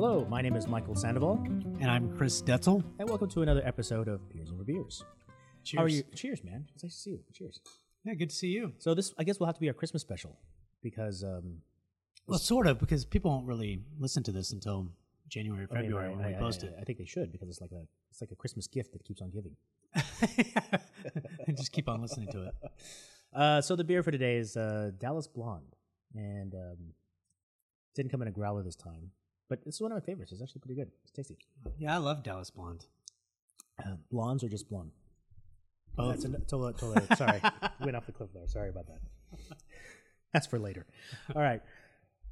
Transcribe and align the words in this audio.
Hello, 0.00 0.24
my 0.30 0.40
name 0.40 0.54
is 0.54 0.68
Michael 0.68 0.94
Sandoval, 0.94 1.40
And 1.80 1.90
I'm 1.90 2.16
Chris 2.16 2.40
Detzel. 2.40 2.84
and 3.00 3.08
welcome 3.08 3.28
to 3.30 3.42
another 3.42 3.62
episode 3.66 4.06
of 4.06 4.20
Peers 4.30 4.48
Over 4.52 4.62
Beers. 4.62 5.02
Cheers. 5.64 5.76
How 5.76 5.84
are 5.84 5.88
you? 5.88 6.04
Cheers, 6.14 6.44
man. 6.44 6.66
It's 6.72 6.84
nice 6.84 6.92
to 6.94 7.00
see 7.00 7.10
you. 7.10 7.20
Cheers. 7.34 7.60
Yeah, 8.04 8.14
good 8.14 8.30
to 8.30 8.36
see 8.36 8.46
you. 8.46 8.74
So 8.78 8.94
this, 8.94 9.12
I 9.18 9.24
guess, 9.24 9.40
will 9.40 9.46
have 9.46 9.56
to 9.56 9.60
be 9.60 9.66
our 9.66 9.74
Christmas 9.74 10.02
special 10.02 10.38
because, 10.84 11.24
um, 11.24 11.62
Well, 12.28 12.38
sort 12.38 12.68
of, 12.68 12.78
because 12.78 13.04
people 13.04 13.32
won't 13.32 13.46
really 13.48 13.82
listen 13.98 14.22
to 14.22 14.30
this 14.32 14.52
until 14.52 14.86
January 15.28 15.64
or 15.64 15.68
I 15.72 15.82
mean, 15.82 15.90
February 15.90 16.06
I, 16.06 16.16
when 16.16 16.26
we 16.26 16.34
I- 16.36 16.38
post 16.38 16.62
I- 16.64 16.80
I 16.80 16.84
think 16.84 16.98
they 16.98 17.04
should 17.04 17.32
because 17.32 17.48
it's 17.48 17.60
like 17.60 17.72
a 17.72 17.82
it's 18.12 18.20
like 18.20 18.30
a 18.30 18.36
Christmas 18.36 18.68
gift 18.68 18.92
that 18.92 19.02
keeps 19.04 19.20
on 19.20 19.30
giving. 19.30 19.56
and 21.46 21.56
just 21.56 21.72
keep 21.72 21.88
on 21.88 22.00
listening 22.00 22.28
to 22.32 22.44
it. 22.44 22.54
Uh, 23.30 23.60
so 23.60 23.76
the 23.76 23.84
beer 23.84 24.02
for 24.02 24.10
today 24.10 24.36
is 24.38 24.56
uh, 24.56 24.90
Dallas 24.98 25.26
Blonde, 25.26 25.76
and 26.14 26.54
um, 26.54 26.78
didn't 27.94 28.10
come 28.10 28.22
in 28.22 28.28
a 28.28 28.30
growler 28.30 28.62
this 28.62 28.74
time, 28.74 29.10
but 29.48 29.64
this 29.64 29.76
is 29.76 29.80
one 29.80 29.92
of 29.92 29.96
my 29.96 30.04
favorites. 30.04 30.32
It's 30.32 30.42
actually 30.42 30.60
pretty 30.60 30.74
good. 30.74 30.90
It's 31.02 31.12
tasty. 31.12 31.38
Yeah, 31.78 31.94
I 31.94 31.98
love 31.98 32.22
Dallas 32.22 32.50
Blonde. 32.50 32.86
Uh, 33.82 33.94
blondes 34.10 34.42
or 34.42 34.48
just 34.48 34.68
blonde? 34.68 34.90
Both. 35.96 36.22
That's 36.22 36.24
a, 36.24 36.38
totally, 36.40 36.72
totally, 36.74 37.06
sorry, 37.16 37.40
went 37.80 37.96
off 37.96 38.06
the 38.06 38.12
cliff 38.12 38.30
there. 38.34 38.46
Sorry 38.46 38.68
about 38.68 38.86
that. 38.86 39.00
That's 40.32 40.46
for 40.46 40.58
later. 40.58 40.86
All 41.34 41.42
right. 41.42 41.60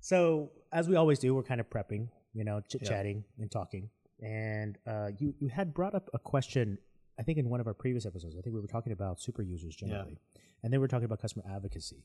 So 0.01 0.51
as 0.73 0.89
we 0.89 0.97
always 0.97 1.19
do, 1.19 1.35
we're 1.35 1.43
kind 1.43 1.61
of 1.61 1.69
prepping, 1.71 2.09
you 2.35 2.45
know, 2.45 2.61
chit 2.69 2.85
chatting 2.85 3.25
and 3.41 3.51
talking. 3.51 3.89
And 4.23 4.79
uh, 4.87 5.09
you 5.19 5.35
you 5.41 5.49
had 5.49 5.75
brought 5.75 5.95
up 5.95 6.09
a 6.15 6.19
question, 6.19 6.79
I 7.19 7.23
think 7.23 7.39
in 7.39 7.49
one 7.49 7.61
of 7.61 7.67
our 7.67 7.75
previous 7.75 8.07
episodes. 8.07 8.37
I 8.39 8.41
think 8.41 8.55
we 8.55 8.61
were 8.61 8.69
talking 8.69 8.93
about 8.93 9.21
super 9.21 9.43
users 9.43 9.75
generally, 9.75 10.19
and 10.63 10.73
then 10.73 10.79
we 10.81 10.85
were 10.85 10.89
talking 10.89 11.05
about 11.05 11.21
customer 11.21 11.45
advocacy. 11.51 12.05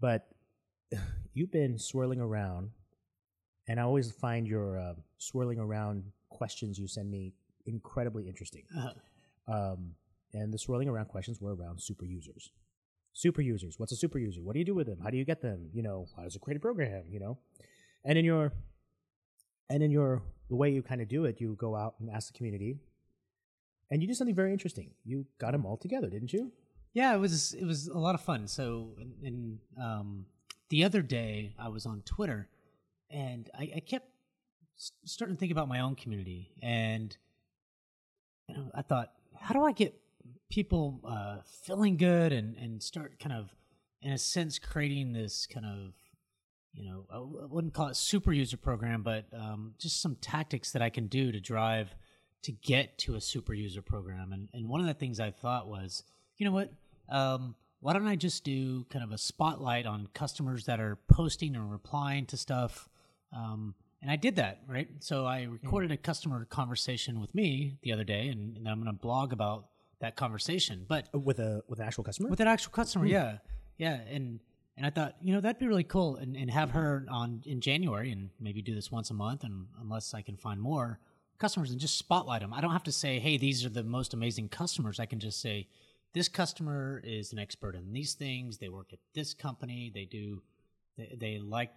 But 0.00 0.28
you've 1.34 1.52
been 1.52 1.78
swirling 1.78 2.20
around, 2.20 2.70
and 3.68 3.78
I 3.80 3.82
always 3.84 4.10
find 4.12 4.46
your 4.46 4.78
uh, 4.78 4.94
swirling 5.18 5.58
around 5.58 6.04
questions 6.30 6.78
you 6.78 6.88
send 6.88 7.10
me 7.10 7.34
incredibly 7.66 8.28
interesting. 8.28 8.64
Uh, 8.76 8.92
Um, 9.48 9.94
and 10.32 10.54
the 10.54 10.58
swirling 10.58 10.88
around 10.88 11.06
questions 11.06 11.40
were 11.40 11.54
around 11.54 11.80
super 11.82 12.04
users. 12.04 12.52
Super 13.12 13.42
users. 13.42 13.78
What's 13.78 13.92
a 13.92 13.96
super 13.96 14.18
user? 14.18 14.40
What 14.40 14.52
do 14.54 14.60
you 14.60 14.64
do 14.64 14.74
with 14.74 14.86
them? 14.86 14.98
How 15.02 15.10
do 15.10 15.16
you 15.16 15.24
get 15.24 15.42
them? 15.42 15.68
You 15.74 15.82
know, 15.82 16.06
how 16.16 16.22
does 16.22 16.36
it 16.36 16.40
create 16.40 16.56
a 16.56 16.60
program? 16.60 17.04
You 17.10 17.20
know, 17.20 17.38
and 18.04 18.16
in 18.16 18.24
your 18.24 18.52
and 19.68 19.82
in 19.82 19.90
your 19.90 20.22
the 20.48 20.56
way 20.56 20.70
you 20.70 20.82
kind 20.82 21.00
of 21.02 21.08
do 21.08 21.24
it, 21.26 21.40
you 21.40 21.54
go 21.58 21.74
out 21.76 21.94
and 22.00 22.08
ask 22.08 22.32
the 22.32 22.36
community, 22.38 22.78
and 23.90 24.00
you 24.00 24.08
do 24.08 24.14
something 24.14 24.34
very 24.34 24.52
interesting. 24.52 24.90
You 25.04 25.26
got 25.38 25.52
them 25.52 25.66
all 25.66 25.76
together, 25.76 26.08
didn't 26.08 26.32
you? 26.32 26.52
yeah, 26.94 27.14
it 27.14 27.18
was 27.18 27.54
it 27.54 27.64
was 27.64 27.88
a 27.88 27.98
lot 27.98 28.14
of 28.14 28.20
fun. 28.20 28.46
So, 28.48 28.96
in 29.22 29.58
um, 29.80 30.26
the 30.68 30.84
other 30.84 31.02
day, 31.02 31.54
I 31.58 31.68
was 31.68 31.84
on 31.86 32.02
Twitter, 32.02 32.48
and 33.12 33.50
I, 33.58 33.72
I 33.76 33.80
kept 33.80 34.06
starting 35.04 35.36
to 35.36 35.40
think 35.40 35.52
about 35.52 35.68
my 35.68 35.80
own 35.80 35.94
community, 35.94 36.52
and 36.62 37.16
you 38.48 38.56
know, 38.56 38.70
I 38.74 38.82
thought, 38.82 39.12
how 39.38 39.54
do 39.54 39.64
I 39.64 39.72
get 39.72 39.94
people 40.50 41.00
uh, 41.04 41.38
feeling 41.64 41.96
good 41.96 42.32
and 42.32 42.56
and 42.56 42.82
start 42.82 43.18
kind 43.18 43.34
of, 43.34 43.54
in 44.00 44.12
a 44.12 44.18
sense, 44.18 44.58
creating 44.58 45.12
this 45.12 45.46
kind 45.46 45.66
of, 45.66 45.94
you 46.72 46.84
know, 46.84 47.06
I 47.10 47.18
wouldn't 47.20 47.74
call 47.74 47.88
it 47.88 47.96
super 47.96 48.32
user 48.32 48.56
program, 48.56 49.02
but 49.02 49.26
um, 49.32 49.74
just 49.78 50.00
some 50.00 50.16
tactics 50.16 50.72
that 50.72 50.82
I 50.82 50.90
can 50.90 51.06
do 51.06 51.32
to 51.32 51.40
drive 51.40 51.94
to 52.42 52.52
get 52.52 52.98
to 52.98 53.14
a 53.14 53.20
super 53.20 53.54
user 53.54 53.82
program. 53.82 54.32
And 54.32 54.48
and 54.52 54.68
one 54.68 54.80
of 54.80 54.86
the 54.86 54.94
things 54.94 55.20
I 55.20 55.30
thought 55.30 55.68
was, 55.68 56.02
you 56.36 56.46
know 56.46 56.52
what, 56.52 56.72
um, 57.08 57.54
why 57.80 57.92
don't 57.92 58.06
I 58.06 58.16
just 58.16 58.44
do 58.44 58.84
kind 58.90 59.04
of 59.04 59.10
a 59.10 59.18
spotlight 59.18 59.86
on 59.86 60.08
customers 60.14 60.66
that 60.66 60.80
are 60.80 60.98
posting 61.08 61.56
or 61.56 61.66
replying 61.66 62.26
to 62.26 62.36
stuff. 62.36 62.88
Um, 63.32 63.74
and 64.00 64.10
I 64.10 64.16
did 64.16 64.36
that, 64.36 64.60
right? 64.66 64.88
So 65.00 65.26
I 65.26 65.44
recorded 65.44 65.92
a 65.92 65.96
customer 65.96 66.44
conversation 66.46 67.20
with 67.20 67.34
me 67.34 67.78
the 67.82 67.92
other 67.92 68.04
day, 68.04 68.28
and, 68.28 68.56
and 68.56 68.68
I'm 68.68 68.82
going 68.82 68.92
to 68.94 69.00
blog 69.00 69.32
about 69.32 69.66
that 70.00 70.16
conversation. 70.16 70.84
But 70.88 71.08
Uh, 71.14 71.20
With 71.20 71.38
a 71.38 71.62
with 71.68 71.78
an 71.78 71.86
actual 71.86 72.04
customer. 72.04 72.28
with 72.28 72.40
an 72.40 72.48
actual 72.48 72.72
customer, 72.72 73.06
yeah, 73.06 73.38
yeah, 73.78 74.00
and 74.10 74.40
and 74.76 74.86
I 74.86 74.90
thought, 74.90 75.16
you 75.22 75.32
know, 75.34 75.40
that'd 75.40 75.60
be 75.60 75.68
really 75.68 75.84
cool, 75.84 76.16
and, 76.16 76.36
and 76.36 76.50
have 76.50 76.70
her 76.70 77.06
on 77.10 77.42
in 77.46 77.60
January, 77.60 78.10
and 78.10 78.30
maybe 78.40 78.60
do 78.62 78.74
this 78.74 78.90
once 78.90 79.10
a 79.10 79.14
month, 79.14 79.44
and 79.44 79.66
unless 79.80 80.14
I 80.14 80.22
can 80.22 80.36
find 80.36 80.60
more 80.60 80.98
customers, 81.38 81.70
and 81.70 81.78
just 81.80 81.96
spotlight 81.98 82.40
them. 82.40 82.52
I 82.52 82.60
don't 82.60 82.72
have 82.72 82.84
to 82.84 82.92
say, 82.92 83.18
hey, 83.20 83.36
these 83.36 83.64
are 83.64 83.68
the 83.68 83.82
most 83.84 84.14
amazing 84.14 84.48
customers. 84.48 84.98
I 84.98 85.06
can 85.06 85.20
just 85.20 85.40
say, 85.40 85.68
this 86.14 86.28
customer 86.28 87.00
is 87.04 87.32
an 87.32 87.38
expert 87.38 87.74
in 87.74 87.92
these 87.92 88.14
things. 88.14 88.58
They 88.58 88.68
work 88.68 88.92
at 88.92 88.98
this 89.14 89.34
company. 89.34 89.90
They 89.94 90.04
do, 90.04 90.42
they, 90.96 91.16
they 91.18 91.38
like 91.38 91.70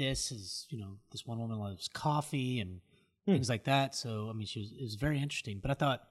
this. 0.00 0.32
Is 0.32 0.66
you 0.70 0.78
know, 0.78 0.96
this 1.12 1.26
one 1.26 1.38
woman 1.38 1.58
loves 1.58 1.88
coffee 1.88 2.60
and 2.60 2.80
hmm. 3.26 3.32
things 3.32 3.48
like 3.48 3.64
that. 3.64 3.94
So 3.94 4.28
I 4.30 4.32
mean, 4.32 4.46
she 4.46 4.60
was 4.60 4.72
it 4.72 4.82
was 4.82 4.94
very 4.96 5.20
interesting. 5.20 5.58
But 5.60 5.70
I 5.70 5.74
thought, 5.74 6.02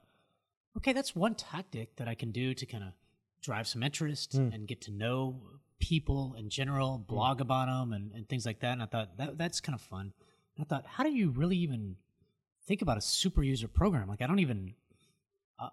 okay, 0.77 0.93
that's 0.93 1.15
one 1.15 1.35
tactic 1.35 1.95
that 1.97 2.07
I 2.07 2.15
can 2.15 2.31
do 2.31 2.53
to 2.53 2.65
kind 2.65 2.83
of 2.83 2.93
drive 3.41 3.67
some 3.67 3.83
interest 3.83 4.33
hmm. 4.33 4.49
and 4.53 4.67
get 4.67 4.81
to 4.81 4.91
know 4.91 5.41
people 5.79 6.35
in 6.37 6.49
general, 6.49 6.97
hmm. 6.97 7.03
blog 7.03 7.41
about 7.41 7.67
them 7.67 7.93
and, 7.93 8.11
and 8.13 8.27
things 8.29 8.45
like 8.45 8.59
that. 8.61 8.73
And 8.73 8.83
I 8.83 8.85
thought 8.85 9.17
that 9.17 9.37
that's 9.37 9.59
kind 9.59 9.75
of 9.75 9.81
fun. 9.81 10.13
And 10.55 10.65
I 10.65 10.75
thought, 10.75 10.85
how 10.85 11.03
do 11.03 11.11
you 11.11 11.31
really 11.31 11.57
even 11.57 11.95
think 12.65 12.81
about 12.81 12.97
a 12.97 13.01
super 13.01 13.43
user 13.43 13.67
program? 13.67 14.07
Like, 14.07 14.21
I 14.21 14.27
don't 14.27 14.39
even, 14.39 14.73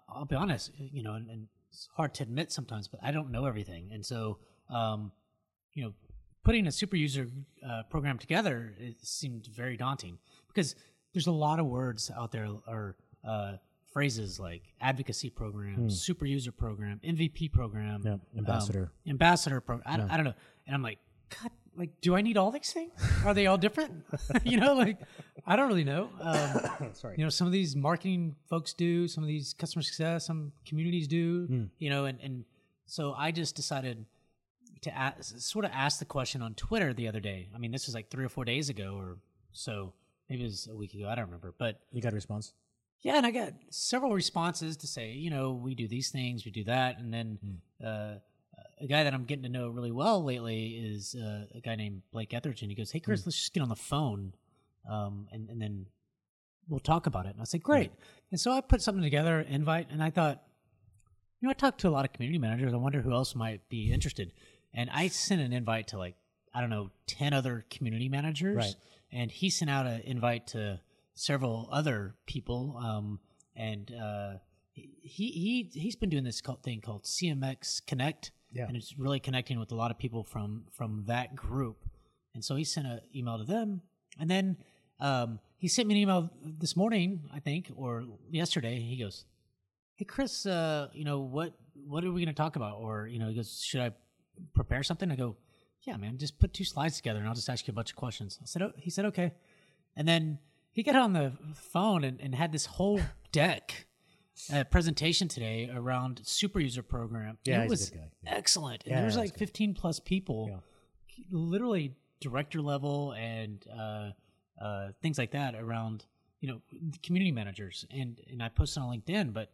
I'll 0.09 0.25
be 0.25 0.35
honest, 0.35 0.71
you 0.77 1.03
know, 1.03 1.13
and, 1.13 1.29
and 1.29 1.47
it's 1.69 1.89
hard 1.95 2.13
to 2.15 2.23
admit 2.23 2.51
sometimes, 2.51 2.87
but 2.87 2.99
I 3.03 3.11
don't 3.11 3.31
know 3.31 3.45
everything. 3.45 3.89
And 3.91 4.05
so, 4.05 4.39
um, 4.69 5.11
you 5.73 5.83
know, 5.83 5.93
putting 6.47 6.65
a 6.67 6.71
super 6.81 6.95
user 7.07 7.25
uh, 7.69 7.83
program 7.93 8.17
together 8.25 8.55
it 8.79 8.95
seemed 9.01 9.43
very 9.61 9.75
daunting 9.85 10.15
because 10.49 10.69
there's 11.13 11.27
a 11.27 11.37
lot 11.47 11.57
of 11.59 11.65
words 11.79 12.01
out 12.19 12.31
there 12.31 12.47
or 12.73 12.95
uh, 13.33 13.53
phrases 13.93 14.39
like 14.39 14.63
advocacy 14.89 15.29
program, 15.41 15.89
super 15.89 16.25
user 16.25 16.51
program, 16.63 16.95
MVP 17.03 17.51
program, 17.51 18.01
Hmm. 18.01 18.07
Yeah, 18.07 18.15
ambassador. 18.41 18.83
um, 19.05 19.09
ambassador 19.15 19.59
program. 19.67 19.85
I, 19.93 19.97
don't- 19.97 20.11
I 20.11 20.15
don't 20.17 20.25
know. 20.29 20.33
And 20.65 20.73
I'm 20.75 20.83
like, 20.89 20.99
God, 21.41 21.51
like, 21.81 21.91
do 22.01 22.15
I 22.15 22.21
need 22.21 22.37
all 22.37 22.51
these 22.51 22.71
things? 22.77 22.91
Are 23.25 23.33
they 23.33 23.47
all 23.47 23.57
different? 23.57 23.91
you 24.43 24.57
know, 24.63 24.73
like, 24.73 24.97
I 25.45 25.55
don't 25.55 25.67
really 25.67 25.83
know. 25.93 26.09
Um, 26.21 26.89
Sorry. 27.01 27.15
you 27.17 27.23
know, 27.25 27.29
some 27.39 27.47
of 27.47 27.53
these 27.53 27.75
marketing 27.75 28.35
folks 28.49 28.73
do, 28.73 29.07
some 29.07 29.23
of 29.23 29.27
these 29.27 29.53
customer 29.53 29.81
success, 29.83 30.25
some 30.27 30.51
communities 30.69 31.07
do, 31.07 31.45
Hmm. 31.47 31.63
you 31.79 31.89
know, 31.89 32.05
and, 32.05 32.19
and 32.21 32.45
so 32.85 33.13
I 33.17 33.31
just 33.31 33.55
decided 33.55 34.05
to 34.81 34.95
ask, 34.95 35.39
sort 35.39 35.65
of 35.65 35.71
ask 35.73 35.99
the 35.99 36.05
question 36.05 36.41
on 36.41 36.53
Twitter 36.53 36.93
the 36.93 37.07
other 37.07 37.19
day. 37.19 37.49
I 37.53 37.57
mean, 37.57 37.71
this 37.71 37.85
was 37.85 37.95
like 37.95 38.09
three 38.09 38.25
or 38.25 38.29
four 38.29 38.45
days 38.45 38.69
ago 38.69 38.95
or 38.97 39.17
so, 39.51 39.93
maybe 40.29 40.41
it 40.43 40.45
was 40.45 40.67
a 40.71 40.75
week 40.75 40.93
ago. 40.93 41.07
I 41.07 41.15
don't 41.15 41.25
remember, 41.25 41.53
but 41.57 41.79
You 41.91 42.01
got 42.01 42.11
a 42.11 42.15
response? 42.15 42.53
yeah, 43.01 43.17
and 43.17 43.25
I 43.25 43.31
got 43.31 43.53
several 43.69 44.13
responses 44.13 44.77
to 44.77 44.87
say, 44.87 45.11
you 45.11 45.29
know, 45.29 45.51
we 45.53 45.75
do 45.75 45.87
these 45.87 46.09
things, 46.09 46.45
we 46.45 46.51
do 46.51 46.63
that, 46.65 46.99
and 46.99 47.13
then 47.13 47.37
uh, 47.83 48.15
a 48.79 48.87
guy 48.87 49.03
that 49.03 49.13
I'm 49.13 49.25
getting 49.25 49.43
to 49.43 49.49
know 49.49 49.69
really 49.69 49.91
well 49.91 50.23
lately 50.23 50.69
is 50.69 51.15
uh, 51.15 51.45
a 51.55 51.61
guy 51.61 51.75
named 51.75 52.01
Blake 52.11 52.33
Etheridge. 52.33 52.59
He 52.59 52.75
goes, 52.75 52.91
"Hey, 52.91 52.99
Chris, 52.99 53.25
let's 53.25 53.37
just 53.37 53.53
get 53.53 53.61
on 53.61 53.69
the 53.69 53.75
phone, 53.75 54.33
um, 54.89 55.27
and 55.31 55.49
and 55.49 55.61
then 55.61 55.85
we'll 56.67 56.79
talk 56.79 57.07
about 57.07 57.25
it." 57.25 57.33
And 57.33 57.41
I 57.41 57.45
said, 57.45 57.63
"Great." 57.63 57.91
And 58.31 58.39
so 58.39 58.51
I 58.51 58.61
put 58.61 58.81
something 58.81 59.03
together, 59.03 59.39
invite, 59.41 59.87
and 59.91 60.03
I 60.03 60.09
thought, 60.11 60.43
you 61.39 61.47
know, 61.47 61.51
I 61.51 61.53
talked 61.53 61.81
to 61.81 61.87
a 61.87 61.91
lot 61.91 62.05
of 62.05 62.13
community 62.13 62.39
managers. 62.39 62.73
I 62.73 62.77
wonder 62.77 63.01
who 63.01 63.13
else 63.13 63.35
might 63.35 63.67
be 63.69 63.91
interested. 63.91 64.31
And 64.77 64.89
I 64.91 65.07
sent 65.07 65.41
an 65.41 65.51
invite 65.53 65.87
to 65.89 65.97
like 65.97 66.15
I 66.53 66.61
don't 66.61 66.69
know 66.69 66.91
ten 67.07 67.33
other 67.33 67.65
community 67.69 68.09
managers, 68.09 68.55
Right. 68.57 68.75
and 69.11 69.31
he 69.31 69.49
sent 69.49 69.69
out 69.71 69.85
an 69.87 70.01
invite 70.01 70.47
to 70.47 70.79
several 71.13 71.67
other 71.71 72.15
people. 72.27 72.77
Um, 72.77 73.19
and 73.55 73.91
uh, 73.91 74.33
he 74.73 74.91
he 75.01 75.69
he's 75.73 75.95
been 75.95 76.09
doing 76.09 76.23
this 76.23 76.41
thing 76.63 76.79
called 76.81 77.03
CMX 77.05 77.85
Connect, 77.87 78.31
Yeah. 78.51 78.67
and 78.67 78.77
it's 78.77 78.97
really 78.97 79.19
connecting 79.19 79.59
with 79.59 79.71
a 79.71 79.75
lot 79.75 79.89
of 79.91 79.97
people 79.97 80.23
from 80.23 80.65
from 80.71 81.05
that 81.07 81.35
group. 81.35 81.77
And 82.35 82.45
so 82.45 82.55
he 82.55 82.63
sent 82.63 82.85
an 82.85 82.99
email 83.15 83.39
to 83.39 83.43
them, 83.43 83.81
and 84.19 84.29
then 84.29 84.57
um, 84.99 85.39
he 85.57 85.67
sent 85.67 85.87
me 85.87 85.95
an 85.95 86.01
email 86.01 86.29
this 86.43 86.75
morning, 86.75 87.21
I 87.33 87.39
think, 87.39 87.71
or 87.75 88.05
yesterday. 88.29 88.79
He 88.79 88.97
goes, 88.97 89.25
"Hey 89.95 90.05
Chris, 90.05 90.45
uh, 90.45 90.89
you 90.93 91.03
know 91.03 91.21
what 91.21 91.53
what 91.73 92.03
are 92.03 92.11
we 92.11 92.21
going 92.23 92.33
to 92.35 92.39
talk 92.43 92.55
about?" 92.55 92.77
Or 92.77 93.07
you 93.07 93.17
know, 93.17 93.27
he 93.29 93.35
goes, 93.35 93.59
"Should 93.63 93.81
I 93.81 93.91
prepare 94.53 94.83
something?" 94.83 95.11
I 95.11 95.15
go, 95.15 95.37
"Yeah, 95.83 95.97
man, 95.97 96.17
just 96.17 96.39
put 96.39 96.53
two 96.53 96.63
slides 96.63 96.95
together, 96.97 97.19
and 97.19 97.27
I'll 97.27 97.35
just 97.35 97.49
ask 97.49 97.67
you 97.67 97.71
a 97.71 97.75
bunch 97.75 97.91
of 97.91 97.95
questions." 97.95 98.39
I 98.41 98.45
said, 98.45 98.61
oh, 98.61 98.71
"He 98.77 98.89
said 98.89 99.05
okay," 99.05 99.33
and 99.95 100.07
then 100.07 100.39
he 100.71 100.83
got 100.83 100.95
on 100.95 101.13
the 101.13 101.33
phone 101.55 102.03
and, 102.03 102.19
and 102.21 102.35
had 102.35 102.51
this 102.51 102.65
whole 102.65 102.99
deck 103.31 103.87
uh, 104.53 104.63
presentation 104.65 105.27
today 105.27 105.69
around 105.73 106.21
super 106.23 106.59
user 106.59 106.83
program. 106.83 107.37
Yeah, 107.45 107.61
it 107.61 107.63
he's 107.63 107.67
a 107.67 107.69
was 107.71 107.89
good 107.89 107.99
guy. 107.99 108.09
excellent. 108.31 108.83
And 108.83 108.91
Yeah, 108.91 108.97
there 108.97 109.05
was 109.05 109.15
yeah, 109.15 109.21
like 109.21 109.29
it's 109.31 109.39
15 109.39 109.73
plus 109.73 109.99
people, 109.99 110.49
Yeah. 110.51 110.59
literally 111.31 111.95
director 112.19 112.61
level 112.61 113.13
and 113.13 113.65
uh, 113.75 114.11
uh, 114.61 114.89
things 115.01 115.17
like 115.17 115.31
that 115.31 115.55
around 115.55 116.05
you 116.39 116.47
know 116.49 116.61
community 117.03 117.31
managers. 117.31 117.85
And 117.91 118.19
and 118.31 118.43
I 118.43 118.49
posted 118.49 118.83
on 118.83 118.89
LinkedIn, 118.95 119.33
but 119.33 119.51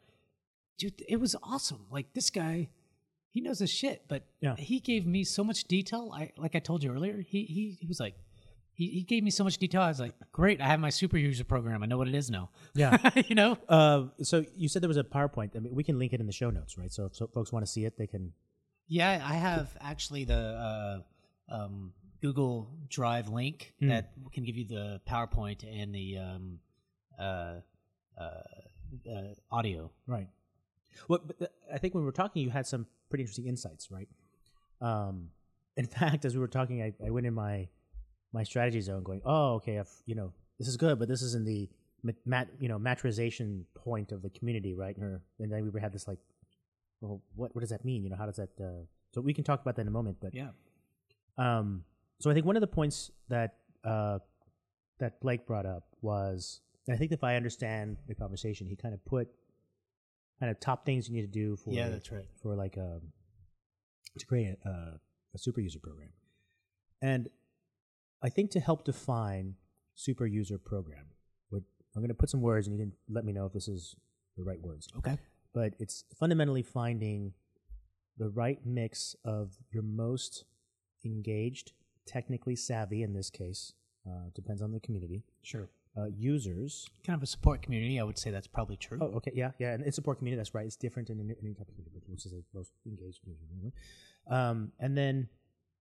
dude, 0.77 1.01
it 1.07 1.17
was 1.19 1.35
awesome. 1.43 1.85
Like 1.89 2.13
this 2.13 2.29
guy. 2.29 2.69
He 3.33 3.41
knows 3.41 3.59
his 3.59 3.71
shit, 3.71 4.05
but 4.07 4.23
Yeah. 4.41 4.55
he 4.55 4.79
gave 4.79 5.05
me 5.05 5.23
so 5.23 5.43
much 5.43 5.63
detail. 5.65 6.11
I 6.13 6.31
like 6.37 6.55
I 6.55 6.59
told 6.59 6.83
you 6.83 6.91
earlier. 6.93 7.17
He 7.19 7.39
he, 7.45 7.77
he 7.81 7.87
was 7.87 7.99
like, 7.99 8.15
he, 8.75 8.87
he 8.87 9.01
gave 9.03 9.23
me 9.23 9.31
so 9.31 9.43
much 9.43 9.57
detail. 9.57 9.81
I 9.81 9.87
was 9.89 9.99
like, 9.99 10.13
great, 10.31 10.61
I 10.61 10.67
have 10.67 10.79
my 10.79 10.89
super 10.91 11.17
user 11.17 11.43
program. 11.43 11.83
I 11.83 11.87
know 11.87 11.97
what 11.97 12.07
it 12.07 12.15
is 12.15 12.29
now. 12.29 12.49
Yeah. 12.75 12.97
you 13.27 13.35
know? 13.35 13.57
Uh, 13.67 14.05
so 14.21 14.45
you 14.55 14.67
said 14.69 14.81
there 14.83 14.87
was 14.87 14.97
a 14.97 15.03
PowerPoint. 15.03 15.55
I 15.55 15.59
mean, 15.59 15.73
we 15.75 15.83
can 15.83 15.97
link 15.99 16.13
it 16.13 16.19
in 16.19 16.27
the 16.27 16.31
show 16.41 16.49
notes, 16.51 16.77
right? 16.77 16.91
So 16.93 17.05
if 17.05 17.15
so 17.15 17.27
folks 17.27 17.51
want 17.51 17.65
to 17.65 17.71
see 17.71 17.85
it, 17.85 17.97
they 17.97 18.07
can. 18.07 18.33
Yeah, 18.87 19.11
I 19.23 19.35
have 19.35 19.75
actually 19.81 20.25
the 20.25 21.03
uh, 21.49 21.55
um, 21.55 21.93
Google 22.21 22.69
Drive 22.89 23.29
link 23.29 23.73
Hmm. 23.79 23.89
that 23.89 24.11
can 24.31 24.43
give 24.43 24.55
you 24.57 24.65
the 24.67 25.01
PowerPoint 25.09 25.63
and 25.81 25.93
the 25.93 26.17
um, 26.17 26.59
uh, 27.19 27.55
uh, 28.19 28.23
uh, 29.11 29.33
audio. 29.51 29.91
Right. 30.07 30.27
Well, 31.07 31.19
I 31.73 31.77
think 31.77 31.93
when 31.93 32.03
we 32.03 32.05
were 32.05 32.11
talking, 32.11 32.41
you 32.43 32.49
had 32.49 32.65
some 32.67 32.85
pretty 33.09 33.23
interesting 33.23 33.47
insights, 33.47 33.89
right? 33.91 34.07
Um, 34.81 35.29
in 35.77 35.85
fact, 35.87 36.25
as 36.25 36.33
we 36.35 36.39
were 36.39 36.47
talking, 36.47 36.81
I, 36.81 36.93
I 37.05 37.09
went 37.09 37.25
in 37.25 37.33
my 37.33 37.67
my 38.31 38.43
strategy 38.43 38.81
zone, 38.81 39.03
going, 39.03 39.21
"Oh, 39.25 39.55
okay, 39.55 39.79
I've, 39.79 39.91
you 40.05 40.15
know, 40.15 40.33
this 40.59 40.67
is 40.67 40.77
good, 40.77 40.99
but 40.99 41.07
this 41.07 41.21
is 41.21 41.35
in 41.35 41.45
the 41.45 41.69
mat, 42.25 42.47
you 42.59 42.67
know 42.67 42.77
maturization 42.79 43.63
point 43.75 44.11
of 44.11 44.21
the 44.21 44.29
community, 44.29 44.73
right?" 44.73 44.95
And, 44.97 45.19
and 45.39 45.51
then 45.51 45.71
we 45.71 45.81
had 45.81 45.93
this 45.93 46.07
like, 46.07 46.19
"Well, 47.01 47.21
what 47.35 47.55
what 47.55 47.61
does 47.61 47.69
that 47.71 47.83
mean? 47.85 48.03
You 48.03 48.09
know, 48.09 48.15
how 48.17 48.25
does 48.25 48.37
that?" 48.37 48.49
Uh, 48.59 48.85
so 49.13 49.21
we 49.21 49.33
can 49.33 49.43
talk 49.43 49.61
about 49.61 49.75
that 49.75 49.81
in 49.83 49.87
a 49.87 49.91
moment, 49.91 50.17
but 50.19 50.33
Yeah. 50.33 50.49
um, 51.37 51.83
so 52.19 52.29
I 52.31 52.33
think 52.33 52.45
one 52.45 52.55
of 52.55 52.61
the 52.61 52.67
points 52.67 53.11
that 53.29 53.57
uh, 53.83 54.19
that 54.99 55.19
Blake 55.21 55.45
brought 55.45 55.65
up 55.65 55.83
was, 56.01 56.61
I 56.89 56.95
think 56.95 57.11
if 57.11 57.23
I 57.23 57.35
understand 57.35 57.97
the 58.07 58.15
conversation, 58.15 58.67
he 58.67 58.75
kind 58.75 58.93
of 58.93 59.03
put 59.05 59.27
kind 60.43 60.51
of 60.51 60.59
top 60.59 60.85
things 60.85 61.07
you 61.07 61.15
need 61.15 61.21
to 61.21 61.39
do 61.45 61.55
for 61.55 61.71
Yeah, 61.71 61.87
that's 61.87 62.11
right. 62.11 62.25
for 62.41 62.53
like 62.53 62.75
a 62.75 62.99
to 64.19 64.25
create 64.25 64.57
a, 64.65 64.99
a 65.33 65.37
super 65.37 65.61
user 65.61 65.79
program, 65.79 66.09
and 67.01 67.29
I 68.21 68.27
think 68.27 68.51
to 68.51 68.59
help 68.59 68.83
define 68.83 69.55
super 69.95 70.25
user 70.25 70.57
program, 70.57 71.05
what 71.49 71.63
I'm 71.95 72.01
going 72.01 72.09
to 72.09 72.13
put 72.23 72.29
some 72.29 72.41
words, 72.41 72.67
and 72.67 72.77
you 72.77 72.83
can 72.83 72.91
let 73.09 73.23
me 73.23 73.31
know 73.31 73.45
if 73.45 73.53
this 73.53 73.69
is 73.69 73.95
the 74.35 74.43
right 74.43 74.59
words 74.61 74.87
Okay. 74.97 75.17
but 75.53 75.75
it's 75.79 76.03
fundamentally 76.19 76.63
finding 76.63 77.31
the 78.17 78.27
right 78.29 78.59
mix 78.65 79.15
of 79.23 79.53
your 79.71 79.83
most 79.83 80.43
engaged, 81.05 81.71
technically 82.05 82.55
savvy 82.55 83.01
in 83.03 83.13
this 83.13 83.29
case, 83.29 83.73
uh, 84.05 84.25
depends 84.35 84.61
on 84.61 84.71
the 84.73 84.79
community, 84.81 85.23
Sure. 85.43 85.69
Uh, 85.97 86.05
users. 86.17 86.87
Kind 87.05 87.17
of 87.17 87.23
a 87.23 87.27
support 87.27 87.61
community. 87.61 87.99
I 87.99 88.03
would 88.03 88.17
say 88.17 88.31
that's 88.31 88.47
probably 88.47 88.77
true. 88.77 88.99
Oh, 89.01 89.17
okay, 89.17 89.31
yeah, 89.35 89.51
yeah, 89.59 89.73
and 89.73 89.85
it's 89.85 89.95
support 89.95 90.17
community. 90.17 90.37
That's 90.37 90.53
right. 90.53 90.65
It's 90.65 90.75
different 90.75 91.09
in 91.09 91.17
type 91.17 91.67
of 91.67 91.75
community, 91.75 92.01
which 92.07 92.25
is 92.25 92.31
the 92.31 92.43
most 92.53 92.71
engaged 92.85 93.19
community. 93.21 93.73
Um, 94.29 94.71
and 94.79 94.97
then 94.97 95.29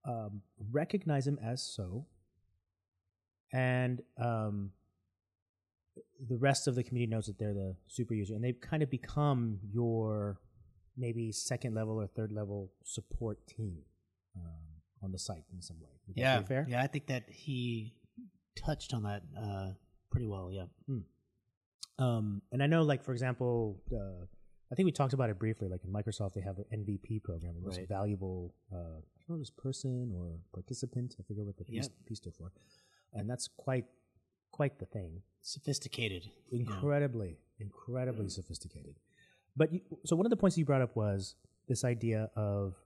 um, 0.07 0.43
recognize 0.71 1.25
them 1.25 1.39
as 1.43 1.63
so, 1.63 2.07
and 3.53 4.03
um, 4.21 4.71
the 6.29 6.37
rest 6.37 6.67
of 6.69 6.75
the 6.75 6.83
community 6.83 7.11
knows 7.11 7.27
that 7.27 7.39
they're 7.39 7.55
the 7.55 7.77
super 7.89 8.15
user, 8.15 8.35
and 8.35 8.45
they've 8.45 8.61
kind 8.61 8.83
of 8.83 8.91
become 8.91 9.59
your 9.73 10.41
maybe 10.97 11.33
second 11.33 11.75
level 11.75 11.95
or 12.01 12.07
third 12.07 12.33
level 12.33 12.71
support 12.85 13.47
team 13.47 13.79
um, 14.37 14.53
on 15.03 15.13
the 15.13 15.19
site 15.19 15.45
in 15.55 15.63
some 15.63 15.81
way. 15.81 15.89
Would 16.07 16.17
that 16.17 16.21
yeah. 16.21 16.43
fair. 16.43 16.67
Yeah, 16.69 16.83
I 16.83 16.87
think 16.87 17.07
that 17.07 17.25
he 17.29 17.95
touched 18.57 18.93
on 18.93 19.05
that 19.05 19.23
uh, 19.39 19.69
pretty 20.13 20.27
well. 20.27 20.51
Yeah. 20.53 20.67
Um, 21.99 22.43
and 22.53 22.63
I 22.63 22.67
know, 22.67 22.83
like 22.83 23.03
for 23.05 23.13
example, 23.13 23.81
uh, 23.93 24.25
I 24.71 24.75
think 24.75 24.87
we 24.87 24.93
talked 24.93 25.13
about 25.13 25.31
it 25.31 25.39
briefly. 25.39 25.69
Like 25.69 25.83
in 25.85 25.93
Microsoft, 25.93 26.35
they 26.35 26.41
have 26.41 26.59
an 26.59 26.65
MVP 26.73 27.23
program, 27.23 27.55
the 27.55 27.61
most 27.61 27.79
Right. 27.79 27.89
valuable, 27.89 28.55
uh, 28.73 28.77
I 28.99 29.23
don't 29.29 29.37
know, 29.39 29.43
if 29.43 29.55
person 29.57 30.13
or 30.17 30.39
participant. 30.53 31.15
I 31.21 31.23
forget 31.23 31.45
what 31.45 31.57
the 31.57 31.65
piece, 31.65 31.85
Yep. 31.89 32.07
piece 32.07 32.19
stood 32.19 32.35
for, 32.35 32.51
and 33.13 33.29
that's 33.29 33.49
quite 33.49 33.87
quite 34.51 34.79
the 34.79 34.87
thing. 34.87 35.23
Sophisticated. 35.41 36.25
you 36.51 36.65
know. 36.65 36.73
Incredibly, 36.75 37.39
incredibly 37.59 38.29
sophisticated. 38.29 38.97
But 39.57 39.73
you, 39.73 39.81
so 40.05 40.15
one 40.17 40.27
of 40.27 40.31
the 40.31 40.37
points 40.37 40.57
you 40.59 40.65
brought 40.67 40.83
up 40.83 40.95
was 40.97 41.35
this 41.69 41.85
idea 41.85 42.31
of. 42.37 42.77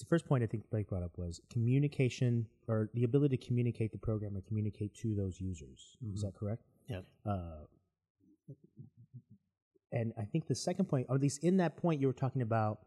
The 0.00 0.06
first 0.06 0.26
point 0.26 0.42
I 0.42 0.46
think 0.46 0.68
Blake 0.70 0.88
brought 0.88 1.02
up 1.02 1.18
was 1.18 1.40
communication 1.50 2.46
or 2.66 2.88
the 2.94 3.04
ability 3.04 3.36
to 3.36 3.46
communicate 3.46 3.92
the 3.92 3.98
program 3.98 4.34
and 4.36 4.46
communicate 4.46 4.94
to 4.96 5.14
those 5.14 5.38
users. 5.40 5.96
Is 6.14 6.22
that 6.22 6.34
correct? 6.34 6.62
Yeah. 6.88 7.00
Uh, 7.26 7.66
and 9.92 10.14
I 10.18 10.24
think 10.24 10.46
the 10.46 10.54
second 10.54 10.86
point, 10.86 11.06
or 11.10 11.16
at 11.16 11.20
least 11.20 11.44
in 11.44 11.58
that 11.58 11.76
point, 11.76 12.00
you 12.00 12.06
were 12.06 12.14
talking 12.14 12.40
about 12.40 12.78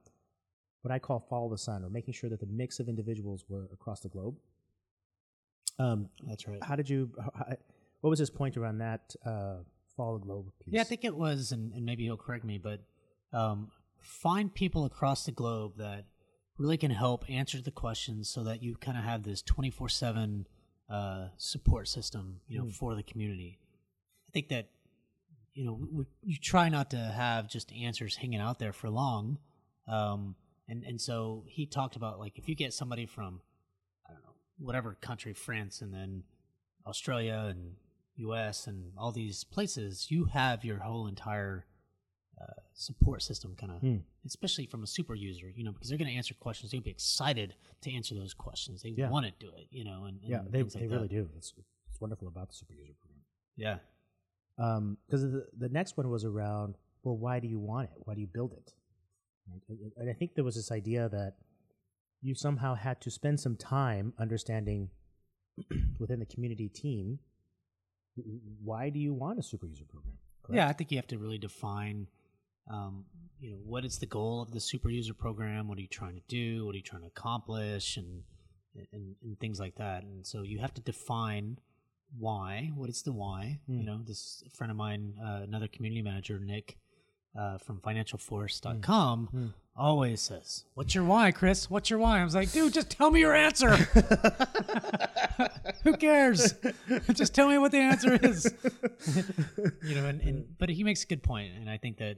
what 0.81 0.91
I 0.91 0.97
call 0.97 1.19
follow 1.19 1.49
the 1.49 1.57
sun, 1.57 1.83
or 1.83 1.89
making 1.89 2.13
sure 2.15 2.29
that 2.29 2.39
the 2.39 2.47
mix 2.47 2.79
of 2.79 2.89
individuals 2.89 3.45
were 3.47 3.69
across 3.71 3.99
the 4.01 4.09
globe. 4.09 4.35
Um, 5.77 6.09
That's 6.27 6.47
right. 6.47 6.63
how 6.63 6.75
did 6.75 6.89
you? 6.89 7.11
How- 7.19 7.55
what 8.01 8.09
was 8.11 8.19
his 8.19 8.29
point 8.29 8.55
around 8.55 8.77
that 8.79 9.15
uh, 9.25 9.57
follow 9.97 10.19
the 10.19 10.25
globe 10.25 10.51
piece? 10.63 10.73
Yeah, 10.75 10.81
I 10.81 10.83
think 10.83 11.05
it 11.05 11.15
was, 11.15 11.51
and, 11.51 11.73
and 11.73 11.83
maybe 11.83 12.03
he'll 12.03 12.17
correct 12.17 12.45
me, 12.45 12.59
but 12.59 12.81
um, 13.33 13.71
find 13.99 14.53
people 14.53 14.85
across 14.85 15.25
the 15.25 15.31
globe 15.31 15.73
that 15.77 16.05
really 16.57 16.77
can 16.77 16.91
help 16.91 17.25
answer 17.29 17.61
the 17.61 17.71
questions 17.71 18.29
so 18.29 18.43
that 18.43 18.63
you 18.63 18.75
kind 18.75 18.97
of 18.97 19.03
have 19.03 19.23
this 19.23 19.41
24 19.41 19.89
7 19.89 20.47
uh, 20.89 21.27
support 21.37 21.87
system 21.87 22.39
you 22.47 22.59
know, 22.59 22.69
for 22.69 22.95
the 22.95 23.03
community. 23.03 23.59
I 24.29 24.31
think 24.31 24.49
that, 24.49 24.69
you 25.53 25.65
know, 25.65 25.79
we, 25.91 26.05
you 26.23 26.37
try 26.37 26.69
not 26.69 26.91
to 26.91 26.97
have 26.97 27.49
just 27.49 27.71
answers 27.73 28.15
hanging 28.15 28.39
out 28.39 28.59
there 28.59 28.73
for 28.73 28.89
long. 28.89 29.39
Um, 29.87 30.35
and, 30.67 30.83
and 30.83 30.99
so 30.99 31.43
he 31.47 31.65
talked 31.65 31.95
about, 31.95 32.19
like, 32.19 32.37
if 32.37 32.49
you 32.49 32.55
get 32.55 32.73
somebody 32.73 33.05
from, 33.05 33.41
I 34.07 34.13
don't 34.13 34.23
know, 34.23 34.35
whatever 34.57 34.97
country, 34.99 35.33
France, 35.33 35.81
and 35.81 35.93
then 35.93 36.23
Australia 36.87 37.47
and 37.49 37.75
US 38.17 38.67
and 38.67 38.91
all 38.97 39.11
these 39.11 39.43
places, 39.43 40.07
you 40.09 40.25
have 40.25 40.63
your 40.63 40.79
whole 40.79 41.07
entire 41.07 41.65
uh, 42.41 42.45
support 42.73 43.21
system 43.21 43.55
kind 43.55 43.71
of, 43.71 43.79
Hmm. 43.81 43.97
especially 44.25 44.65
from 44.65 44.83
a 44.83 44.87
super 44.87 45.15
user, 45.15 45.49
you 45.49 45.63
know, 45.63 45.71
because 45.71 45.87
they're 45.89 45.97
going 45.97 46.09
to 46.11 46.15
answer 46.17 46.33
questions. 46.33 46.71
They'll 46.71 46.81
be 46.81 46.89
excited 46.91 47.55
to 47.81 47.91
answer 47.93 48.13
those 48.15 48.33
questions. 48.33 48.81
They 48.81 48.89
Yeah. 48.89 49.09
want 49.09 49.25
to 49.25 49.31
do 49.39 49.53
it, 49.55 49.67
you 49.71 49.83
know, 49.85 50.05
and, 50.05 50.19
and 50.21 50.29
yeah, 50.29 50.41
they, 50.49 50.63
like 50.63 50.73
they 50.73 50.87
that. 50.87 50.93
really 50.95 51.07
do. 51.07 51.29
It's, 51.37 51.53
it's 51.89 52.01
wonderful 52.01 52.27
about 52.27 52.49
the 52.49 52.55
super 52.55 52.73
user 52.73 52.93
program. 52.99 53.21
Yeah. 53.57 53.77
because 54.57 55.21
the, 55.21 55.47
the 55.57 55.69
next 55.69 55.95
one 55.97 56.09
was 56.09 56.23
around 56.25 56.77
well 57.03 57.17
why 57.17 57.39
do 57.39 57.47
you 57.47 57.59
want 57.59 57.89
it 57.89 57.97
why 58.05 58.13
do 58.15 58.21
you 58.21 58.27
build 58.27 58.51
it 58.53 58.73
And- 59.69 59.91
and 59.97 60.09
i 60.09 60.13
think 60.13 60.33
there 60.35 60.43
was 60.45 60.55
this 60.55 60.71
idea 60.71 61.09
that 61.09 61.35
you 62.21 62.33
somehow 62.35 62.73
had 62.75 62.99
to 63.01 63.11
spend 63.11 63.39
some 63.39 63.55
time 63.57 64.13
understanding 64.17 64.89
within 65.99 66.19
the 66.19 66.25
community 66.25 66.69
team 66.69 67.19
why 68.63 68.89
do 68.89 68.99
you 68.99 69.13
want 69.13 69.39
a 69.39 69.43
super 69.43 69.67
user 69.67 69.85
program 69.85 70.17
correct? 70.43 70.55
Yeah, 70.57 70.67
I 70.69 70.73
think 70.73 70.91
you 70.91 70.97
have 70.97 71.07
to 71.07 71.17
really 71.17 71.37
define, 71.37 72.07
um, 72.69 73.05
you 73.39 73.51
know, 73.51 73.57
what 73.65 73.85
is 73.85 73.99
the 73.99 74.05
goal 74.05 74.41
of 74.41 74.51
the 74.51 74.59
super 74.59 74.89
user 74.89 75.13
program? 75.13 75.67
What 75.67 75.77
are 75.77 75.81
you 75.81 75.87
trying 75.87 76.15
to 76.15 76.21
do? 76.27 76.65
What 76.65 76.73
are 76.73 76.77
you 76.77 76.83
trying 76.83 77.01
to 77.03 77.07
accomplish? 77.07 77.97
And 77.97 78.23
and, 78.91 79.15
and 79.23 79.39
things 79.39 79.57
like 79.57 79.75
that. 79.75 80.03
And 80.03 80.27
so 80.27 80.41
you 80.41 80.59
have 80.59 80.73
to 80.73 80.81
define 80.81 81.59
why. 82.19 82.71
What 82.75 82.89
is 82.89 83.03
the 83.03 83.13
why? 83.13 83.61
Mm. 83.69 83.79
You 83.79 83.85
know, 83.85 83.99
this 84.05 84.43
friend 84.53 84.69
of 84.69 84.75
mine, 84.75 85.13
uh, 85.23 85.43
another 85.43 85.69
community 85.69 86.01
manager, 86.01 86.39
Nick. 86.39 86.77
Uh, 87.37 87.57
from 87.57 87.81
financialforce.com 87.81 89.27
Mm. 89.33 89.53
always 89.75 90.21
says, 90.21 90.63
What's 90.73 90.95
your 90.95 91.03
why, 91.03 91.33
Chris? 91.33 91.69
What's 91.69 91.89
your 91.89 91.99
why? 91.99 92.21
I 92.21 92.23
was 92.23 92.33
like, 92.33 92.49
Dude, 92.53 92.73
just 92.73 92.89
tell 92.89 93.11
me 93.11 93.19
your 93.19 93.35
answer. 93.35 93.75
Who 95.83 95.97
cares? 95.97 96.53
just 97.13 97.35
tell 97.35 97.49
me 97.49 97.57
what 97.57 97.71
the 97.71 97.79
answer 97.79 98.17
is 98.23 98.51
you 99.83 99.95
know 99.95 100.05
and, 100.07 100.21
and 100.21 100.57
but 100.57 100.69
he 100.69 100.83
makes 100.83 101.03
a 101.03 101.07
good 101.07 101.23
point 101.23 101.53
and 101.55 101.69
i 101.69 101.77
think 101.77 101.97
that 101.97 102.17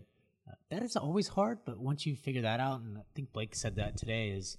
that 0.69 0.83
is 0.83 0.95
always 0.95 1.27
hard 1.29 1.59
but 1.65 1.77
once 1.79 2.05
you 2.05 2.15
figure 2.15 2.41
that 2.41 2.59
out 2.59 2.81
and 2.81 2.97
i 2.97 3.01
think 3.15 3.31
blake 3.33 3.55
said 3.55 3.75
that 3.75 3.97
today 3.97 4.29
is 4.29 4.57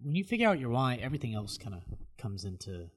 when 0.00 0.14
you 0.14 0.24
figure 0.24 0.48
out 0.48 0.58
your 0.58 0.70
why 0.70 0.96
everything 0.96 1.34
else 1.34 1.58
kind 1.58 1.74
of 1.74 1.82
comes 2.18 2.44
into 2.44 2.88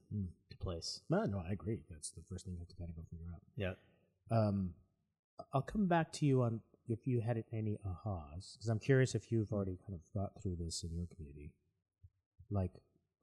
to 0.50 0.56
place 0.58 1.00
no 1.10 1.24
no 1.24 1.42
i 1.48 1.52
agree 1.52 1.80
that's 1.90 2.10
the 2.10 2.22
first 2.28 2.44
thing 2.44 2.54
you 2.54 2.60
have 2.60 2.68
to 2.68 2.76
kind 2.76 2.90
of 2.90 2.96
go 2.96 3.02
figure 3.10 3.26
out 3.32 3.40
yeah 3.56 3.72
um, 4.30 4.70
I'll 5.52 5.60
come 5.62 5.86
back 5.88 6.10
to 6.14 6.26
you 6.26 6.42
on 6.42 6.60
if 6.88 7.06
you 7.06 7.20
had 7.20 7.42
any 7.52 7.78
ahas 7.86 8.54
because 8.54 8.68
I'm 8.68 8.78
curious 8.78 9.14
if 9.14 9.30
you've 9.30 9.52
already 9.52 9.78
kind 9.86 9.94
of 9.94 10.00
thought 10.14 10.42
through 10.42 10.56
this 10.56 10.84
in 10.84 10.96
your 10.96 11.06
community. 11.14 11.52
Like, 12.50 12.70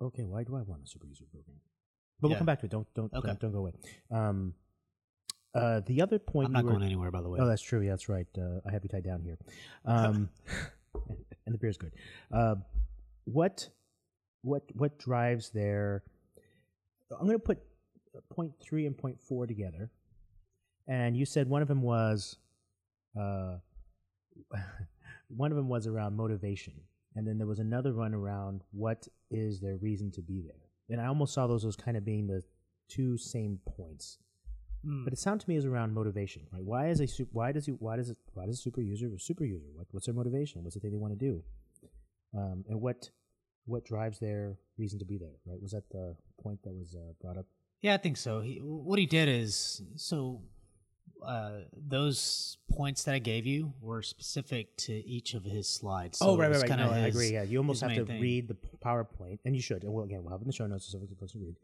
okay, 0.02 0.24
why 0.26 0.44
do 0.44 0.56
I 0.56 0.62
want 0.62 0.84
a 0.84 0.88
super 0.88 1.08
user 1.08 1.26
program? 1.32 1.58
But 2.22 2.28
we'll 2.30 2.38
come 2.38 2.46
back 2.46 2.60
to 2.60 2.66
it. 2.66 2.72
Don't 2.72 2.94
don't 2.94 3.12
Okay. 3.14 3.28
don't, 3.28 3.40
don't 3.40 3.52
go 3.52 3.60
away. 3.60 3.72
Um, 4.12 4.54
uh, 5.56 5.82
the 5.88 6.02
other 6.02 6.20
point 6.20 6.48
i'm 6.48 6.54
not 6.54 6.64
were- 6.64 6.72
going 6.72 6.84
anywhere 6.84 7.12
by 7.12 7.22
the 7.22 7.30
way 7.30 7.40
Oh, 7.42 7.48
that's 7.48 7.62
true. 7.62 7.82
Yeah, 7.82 7.92
that's 7.92 8.10
right. 8.10 8.28
Uh, 8.38 8.60
I 8.68 8.72
have 8.72 8.84
you 8.84 8.90
tied 8.90 9.04
down 9.04 9.22
here. 9.22 9.38
Um, 9.86 10.30
and 11.46 11.54
the 11.54 11.58
beer's 11.58 11.78
good. 11.78 11.94
Uh, 12.32 12.56
what, 13.26 13.70
what, 14.42 14.64
what 14.74 14.98
drives 15.00 15.50
their? 15.50 16.04
I'm 17.12 17.26
going 17.26 17.40
to 17.40 17.44
put 17.44 17.60
point 18.30 18.52
three 18.62 18.86
and 18.86 18.98
point 18.98 19.20
four 19.20 19.48
together, 19.48 19.90
and 20.88 21.18
you 21.18 21.26
said 21.26 21.48
one 21.50 21.62
of 21.62 21.68
them 21.68 21.82
was, 21.82 22.38
uh, 23.20 23.56
one 25.30 25.52
of 25.52 25.58
them 25.58 25.68
was 25.68 25.88
around 25.88 26.16
motivation, 26.16 26.74
and 27.16 27.28
then 27.28 27.38
there 27.38 27.48
was 27.48 27.60
another 27.60 27.94
one 27.94 28.14
around 28.14 28.62
what 28.72 29.08
is 29.32 29.60
their 29.60 29.78
reason 29.78 30.12
to 30.12 30.22
be 30.22 30.42
there. 30.42 30.70
And 30.90 31.02
I 31.02 31.08
almost 31.08 31.34
saw 31.34 31.48
those 31.48 31.66
as 31.66 31.76
kind 31.76 31.98
of 31.98 32.06
being 32.06 32.28
the 32.28 32.44
two 32.88 33.18
same 33.18 33.60
points. 33.76 34.18
Mm. 34.86 35.04
But 35.04 35.14
it 35.14 35.20
sounded 35.20 35.44
to 35.44 35.50
me 35.50 35.58
is 35.58 35.66
around 35.66 35.94
motivation, 35.94 36.44
right? 36.52 36.64
Why 36.64 36.88
is 36.88 37.02
a 37.02 37.08
su- 37.08 37.28
why 37.32 37.52
does 37.52 37.68
you 37.68 37.76
why 37.80 37.98
does 37.98 38.10
it 38.10 38.18
why 38.34 38.46
does 38.46 38.60
a 38.60 38.62
super 38.62 38.82
user 38.82 39.12
a 39.14 39.20
super 39.20 39.44
user? 39.44 39.68
What, 39.74 39.88
what's 39.92 40.06
their 40.06 40.16
motivation? 40.16 40.64
What's 40.64 40.76
the 40.76 40.80
thing 40.80 40.92
they 40.92 40.98
want 40.98 41.18
to 41.18 41.26
do? 41.26 41.44
Um, 42.36 42.64
and 42.70 42.80
what 42.80 43.10
what 43.66 43.86
drives 43.86 44.20
their 44.20 44.58
reason 44.78 45.00
to 45.00 45.06
be 45.06 45.18
there? 45.18 45.36
Right? 45.46 45.62
Was 45.62 45.72
that 45.72 45.90
the 45.90 46.16
point 46.42 46.64
that 46.64 46.74
was 46.74 46.96
uh, 46.96 47.14
brought 47.22 47.38
up? 47.38 47.46
Yeah, 47.82 47.94
I 47.94 47.98
think 47.98 48.18
so. 48.18 48.42
He, 48.42 48.60
what 48.62 49.00
he 49.00 49.06
did 49.06 49.30
is 49.30 49.82
so 49.96 50.42
uh, 51.26 51.62
those 51.76 52.58
points 52.72 53.04
that 53.04 53.16
I 53.16 53.20
gave 53.20 53.46
you 53.46 53.74
were 53.82 54.02
specific 54.02 54.76
to 54.78 54.94
each 54.94 55.34
of 55.34 55.44
his 55.44 55.68
slides. 55.68 56.20
So 56.20 56.30
oh, 56.30 56.38
right, 56.38 56.52
right, 56.52 56.62
right. 56.62 56.80
No, 56.80 56.90
I 56.90 57.00
agree. 57.00 57.34
Yeah, 57.34 57.44
you 57.44 57.58
almost 57.58 57.82
have 57.82 57.94
to 57.96 58.06
thing. 58.06 58.22
read 58.22 58.48
the 58.48 58.56
PowerPoint, 58.84 59.40
and 59.46 59.56
you 59.56 59.62
should. 59.62 59.84
And 59.84 59.94
well, 59.94 60.06
again, 60.06 60.24
we'll 60.24 60.32
have 60.32 60.42
in 60.42 60.48
the 60.48 60.54
show 60.54 60.68
notes 60.68 60.86
so 60.90 61.00
folks 61.20 61.34
to 61.34 61.40
read. 61.40 61.56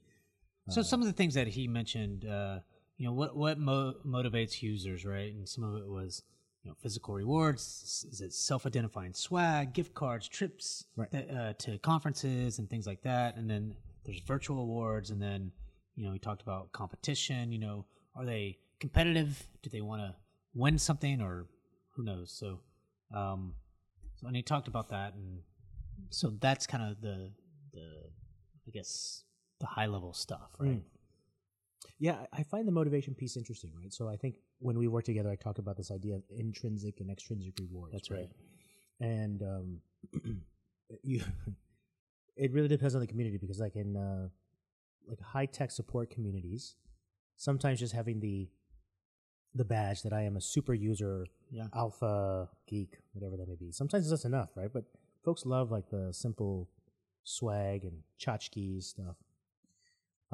So 0.69 0.81
some 0.81 0.99
of 0.99 1.05
the 1.07 1.13
things 1.13 1.35
that 1.35 1.47
he 1.47 1.67
mentioned, 1.67 2.25
uh, 2.25 2.59
you 2.97 3.05
know, 3.05 3.13
what 3.13 3.35
what 3.35 3.59
mo- 3.59 3.95
motivates 4.05 4.61
users, 4.61 5.05
right? 5.05 5.33
And 5.33 5.47
some 5.47 5.63
of 5.63 5.75
it 5.75 5.87
was, 5.87 6.23
you 6.63 6.69
know, 6.69 6.75
physical 6.81 7.13
rewards. 7.13 8.05
Is 8.11 8.21
it 8.21 8.33
self-identifying 8.33 9.13
swag, 9.13 9.73
gift 9.73 9.93
cards, 9.93 10.27
trips 10.27 10.85
Right. 10.95 11.11
that, 11.11 11.29
uh, 11.29 11.53
to 11.53 11.77
conferences 11.79 12.59
and 12.59 12.69
things 12.69 12.87
like 12.87 13.01
that? 13.03 13.35
And 13.37 13.49
then 13.49 13.75
there's 14.05 14.19
virtual 14.21 14.59
awards, 14.59 15.11
and 15.11 15.21
then 15.21 15.51
you 15.95 16.05
know, 16.05 16.11
we 16.11 16.19
talked 16.19 16.41
about 16.41 16.71
competition. 16.73 17.51
You 17.51 17.59
know, 17.59 17.85
are 18.15 18.25
they 18.25 18.57
competitive? 18.79 19.47
Do 19.63 19.69
they 19.69 19.81
want 19.81 20.01
to 20.01 20.15
win 20.53 20.77
something, 20.77 21.21
or 21.21 21.47
who 21.95 22.03
knows? 22.03 22.31
So, 22.31 22.59
um, 23.13 23.55
so 24.15 24.27
and 24.27 24.35
he 24.35 24.41
talked 24.43 24.67
about 24.67 24.89
that, 24.89 25.13
and 25.13 25.39
so 26.09 26.29
that's 26.39 26.67
kind 26.67 26.83
of 26.91 27.01
the 27.01 27.31
the 27.73 28.09
I 28.67 28.71
guess 28.71 29.23
the 29.59 29.65
high 29.67 29.85
level 29.85 30.13
stuff, 30.13 30.49
right? 30.59 30.71
Mm. 30.77 30.81
Yeah, 31.97 32.25
I 32.33 32.43
find 32.43 32.67
the 32.67 32.71
motivation 32.71 33.15
piece 33.15 33.37
interesting, 33.37 33.71
right? 33.79 33.93
So 33.93 34.09
I 34.09 34.17
think 34.17 34.35
when 34.59 34.77
we 34.77 34.87
work 34.87 35.05
together, 35.05 35.29
I 35.29 35.35
talk 35.35 35.59
about 35.59 35.77
this 35.77 35.91
idea 35.91 36.15
of 36.15 36.23
intrinsic 36.29 36.99
and 36.99 37.09
extrinsic 37.09 37.53
rewards. 37.59 37.93
That's 37.93 38.11
right. 38.11 38.29
And 38.99 39.41
um, 39.41 39.77
you, 41.03 41.21
it 42.35 42.51
really 42.51 42.67
depends 42.67 42.95
on 42.95 43.01
the 43.01 43.07
community 43.07 43.37
because, 43.37 43.59
like 43.59 43.75
in 43.75 43.95
uh, 43.95 44.27
like 45.07 45.21
high 45.21 45.45
tech 45.45 45.71
support 45.71 46.09
communities, 46.09 46.75
sometimes 47.37 47.79
just 47.79 47.93
having 47.93 48.19
the 48.19 48.49
the 49.53 49.63
badge 49.63 50.01
that 50.03 50.11
I 50.11 50.23
am 50.23 50.35
a 50.35 50.41
super 50.41 50.73
user, 50.73 51.25
Yeah. 51.49 51.67
alpha 51.73 52.49
geek, 52.67 52.97
whatever 53.13 53.37
that 53.37 53.47
may 53.47 53.55
be. 53.55 53.71
Sometimes 53.71 54.09
that's 54.09 54.25
enough, 54.25 54.49
right? 54.55 54.71
But 54.71 54.83
folks 55.23 55.45
love 55.45 55.71
like 55.71 55.89
the 55.89 56.11
simple 56.11 56.67
swag 57.23 57.85
and 57.85 58.03
tchotchkes 58.19 58.83
stuff. 58.83 59.15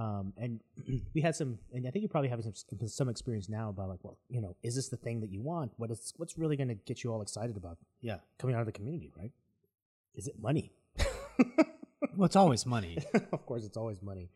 Um, 0.01 0.33
and 0.37 0.61
we 1.15 1.21
had 1.21 1.35
some, 1.35 1.59
and 1.73 1.87
I 1.87 1.91
think 1.91 2.03
you 2.03 2.09
probably 2.09 2.29
have 2.29 2.43
some 2.43 2.87
some 2.87 3.09
experience 3.09 3.47
now 3.49 3.69
about 3.69 3.87
like, 3.89 3.99
well, 4.03 4.17
you 4.29 4.41
know, 4.41 4.55
is 4.63 4.73
this 4.75 4.89
the 4.89 4.97
thing 5.05 5.21
that 5.21 5.31
you 5.35 5.41
want? 5.41 5.71
What 5.77 5.91
is 5.91 6.13
what's 6.17 6.37
really 6.37 6.57
going 6.61 6.69
to 6.69 6.79
get 6.89 7.03
you 7.03 7.11
all 7.11 7.21
excited 7.21 7.55
about 7.57 7.77
Yeah. 8.01 8.17
coming 8.39 8.55
out 8.55 8.61
of 8.61 8.69
the 8.71 8.77
community, 8.79 9.11
right? 9.17 9.31
Is 10.15 10.27
it 10.27 10.35
money? 10.49 10.71
Well, 12.15 12.25
it's 12.25 12.35
always 12.35 12.65
money. 12.65 12.97
of 13.31 13.45
course, 13.45 13.63
it's 13.63 13.77
always 13.77 14.01
money. 14.01 14.29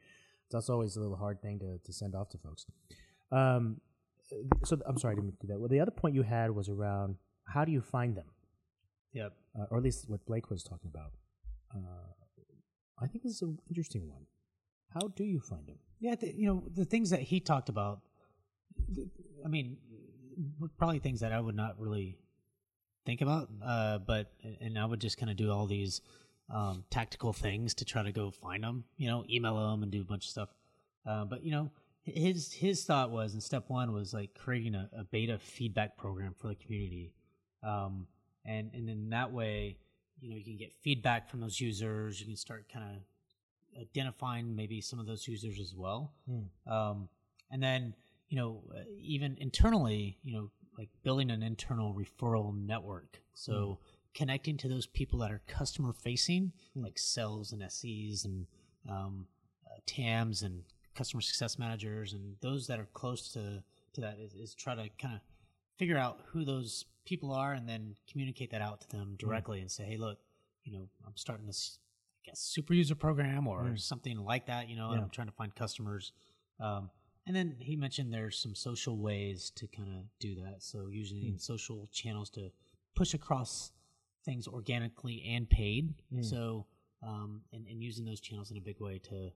That's 0.52 0.70
always 0.70 0.96
a 0.96 1.02
little 1.02 1.18
hard 1.18 1.42
thing 1.42 1.60
to, 1.60 1.78
to 1.84 1.94
send 1.94 2.16
off 2.16 2.30
to 2.30 2.38
folks. 2.38 2.66
Um, 3.32 3.82
so 4.64 4.80
I'm 4.88 4.98
sorry 4.98 5.14
I 5.14 5.16
didn't 5.16 5.40
do 5.40 5.48
that. 5.48 5.60
Well, 5.60 5.68
the 5.68 5.80
other 5.80 5.92
point 5.92 6.16
you 6.16 6.24
had 6.24 6.52
was 6.52 6.70
around 6.70 7.18
how 7.48 7.66
do 7.66 7.72
you 7.72 7.82
find 7.82 8.16
them, 8.16 8.26
yep. 9.14 9.34
uh, 9.60 9.66
or 9.70 9.78
at 9.78 9.84
least 9.84 10.10
what 10.10 10.26
Blake 10.26 10.50
was 10.50 10.64
talking 10.64 10.90
about. 10.94 11.12
Uh, 11.76 12.10
I 13.04 13.08
think 13.08 13.24
this 13.24 13.34
is 13.34 13.42
an 13.42 13.60
interesting 13.70 14.10
one. 14.10 14.26
How 14.96 15.10
do 15.10 15.24
you 15.24 15.40
find 15.40 15.68
them? 15.68 15.78
Yeah. 16.00 16.16
The, 16.16 16.34
you 16.34 16.48
know, 16.48 16.64
the 16.74 16.86
things 16.86 17.12
that 17.12 17.20
he 17.20 17.40
talked 17.40 17.70
about, 17.70 18.00
I 19.46 19.48
mean, 19.48 19.78
probably 20.78 21.00
things 21.00 21.20
that 21.20 21.32
I 21.32 21.40
would 21.40 21.56
not 21.56 21.80
really 21.80 22.18
think 23.06 23.22
about, 23.22 23.50
uh, 23.64 24.00
but, 24.00 24.32
and 24.60 24.80
I 24.80 24.86
would 24.86 25.02
just 25.02 25.18
kind 25.20 25.30
of 25.30 25.38
do 25.38 25.52
all 25.52 25.68
these 25.68 26.02
um, 26.50 26.86
tactical 26.90 27.34
things 27.34 27.76
to 27.76 27.86
try 27.86 28.02
to 28.02 28.12
go 28.12 28.32
find 28.32 28.64
them, 28.64 28.86
you 28.98 29.08
know, 29.08 29.24
email 29.30 29.70
them 29.70 29.84
and 29.84 29.92
do 29.92 30.02
a 30.02 30.06
bunch 30.06 30.26
of 30.26 30.30
stuff. 30.32 30.50
Uh, 31.06 31.26
but, 31.26 31.44
you 31.44 31.52
know, 31.52 31.70
his 32.06 32.54
his 32.54 32.84
thought 32.84 33.10
was, 33.12 33.34
and 33.34 33.42
step 33.42 33.66
one 33.68 33.92
was 33.92 34.14
like 34.14 34.36
creating 34.38 34.76
a, 34.76 34.90
a 34.96 35.04
beta 35.04 35.40
feedback 35.40 35.98
program 35.98 36.36
for 36.38 36.48
the 36.48 36.56
community, 36.56 37.14
um, 37.64 38.06
and 38.46 38.70
and 38.76 38.90
in 38.90 39.10
that 39.10 39.32
way, 39.32 39.78
you 40.22 40.30
know, 40.30 40.36
you 40.36 40.44
can 40.44 40.56
get 40.56 40.72
feedback 40.82 41.28
from 41.28 41.42
those 41.42 41.60
users. 41.60 42.20
You 42.20 42.28
can 42.28 42.36
start 42.36 42.72
kind 42.72 42.86
of 42.86 43.02
identifying 43.80 44.56
maybe 44.56 44.82
some 44.82 45.00
of 45.00 45.06
those 45.06 45.28
users 45.28 45.60
as 45.60 45.74
well, 45.76 46.14
Hmm. 46.26 46.72
um, 46.72 47.10
and 47.52 47.62
then 47.62 47.96
you 48.28 48.38
know, 48.38 48.64
uh, 48.76 48.80
even 49.00 49.38
internally, 49.40 50.18
you 50.24 50.34
know, 50.34 50.50
like 50.80 50.90
building 51.04 51.30
an 51.30 51.44
internal 51.44 51.94
referral 51.94 52.56
network. 52.58 53.22
So 53.36 53.80
connecting 54.16 54.58
to 54.58 54.68
those 54.68 54.88
people 54.88 55.20
that 55.20 55.32
are 55.32 55.42
customer 55.48 55.94
facing, 55.94 56.52
like 56.74 56.98
sales 56.98 57.52
and 57.52 57.62
SEs 57.72 58.26
and 58.26 58.48
um, 58.90 59.28
uh, 59.68 59.78
TAMs 59.86 60.42
and 60.42 60.64
customer 60.96 61.22
success 61.22 61.60
managers 61.60 62.14
and 62.14 62.36
those 62.42 62.66
that 62.68 62.80
are 62.80 62.88
close 62.94 63.32
to 63.34 63.64
to 63.94 64.02
that 64.02 64.18
is, 64.20 64.34
is 64.34 64.56
try 64.56 64.74
to 64.74 64.90
kind 65.00 65.14
of 65.16 65.22
figure 65.78 65.98
out 65.98 66.22
who 66.32 66.44
those 66.44 66.86
people 67.06 67.32
are 67.32 67.54
and 67.54 67.70
then 67.70 67.96
communicate 68.12 68.50
that 68.52 68.62
out 68.62 68.82
to 68.82 68.90
them 68.90 69.16
directly 69.20 69.62
and 69.62 69.70
say, 69.70 69.84
hey, 69.84 69.98
look, 69.98 70.18
you 70.64 70.74
know, 70.74 70.90
I'm 71.06 71.16
starting 71.16 71.46
this, 71.46 71.78
guess, 72.26 72.40
super 72.40 72.74
user 72.74 72.96
program 72.96 73.48
or 73.48 73.64
Mm. 73.64 73.80
something 73.80 74.18
like 74.18 74.48
that, 74.48 74.68
you 74.70 74.76
know, 74.76 74.90
and 74.90 75.00
Yeah. 75.00 75.04
I'm 75.04 75.10
trying 75.10 75.28
to 75.28 75.34
find 75.34 75.54
customers. 75.56 76.12
Um, 76.60 76.90
and 77.28 77.36
then 77.36 77.58
he 77.60 77.76
mentioned 77.76 78.14
there's 78.14 78.38
some 78.38 78.56
social 78.56 78.98
ways 78.98 79.50
to 79.52 79.68
kind 79.68 79.90
of 79.98 80.06
do 80.20 80.36
that. 80.36 80.62
So 80.64 80.88
using 80.88 81.34
Mm. 81.36 81.42
social 81.42 81.88
channels 81.88 82.30
to 82.32 82.52
push 82.96 83.14
across 83.14 83.72
things 84.24 84.48
organically 84.48 85.22
and 85.24 85.50
paid. 85.50 85.94
Mm. 86.12 86.24
So 86.26 86.68
um, 87.02 87.44
and, 87.52 87.68
and 87.68 87.84
using 87.84 88.04
those 88.06 88.20
channels 88.20 88.50
in 88.50 88.58
a 88.58 88.62
big 88.62 88.80
way 88.80 88.98
to, 88.98 89.32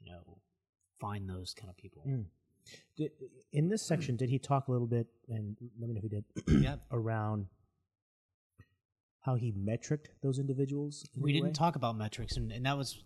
you 0.00 0.06
know, 0.10 0.40
find 0.98 1.28
those 1.28 1.52
kind 1.52 1.68
of 1.68 1.76
people. 1.76 2.02
Did, 2.96 3.12
in 3.52 3.68
this 3.68 3.82
section, 3.82 4.16
did 4.22 4.30
he 4.30 4.38
talk 4.38 4.68
a 4.68 4.72
little 4.72 4.86
bit, 4.86 5.06
and 5.28 5.56
let 5.78 5.88
me 5.88 5.94
know 5.94 5.98
if 6.02 6.04
he 6.04 6.08
did, 6.08 6.24
Yeah. 6.62 6.76
around 6.90 7.48
how 9.26 9.34
he 9.34 9.52
metriced 9.52 10.06
those 10.22 10.38
individuals? 10.38 11.04
in 11.14 11.22
we 11.22 11.32
didn't 11.32 11.48
way? 11.48 11.52
talk 11.52 11.74
about 11.76 11.96
metrics 11.98 12.36
and, 12.38 12.50
and 12.52 12.64
that 12.64 12.78
was 12.78 13.02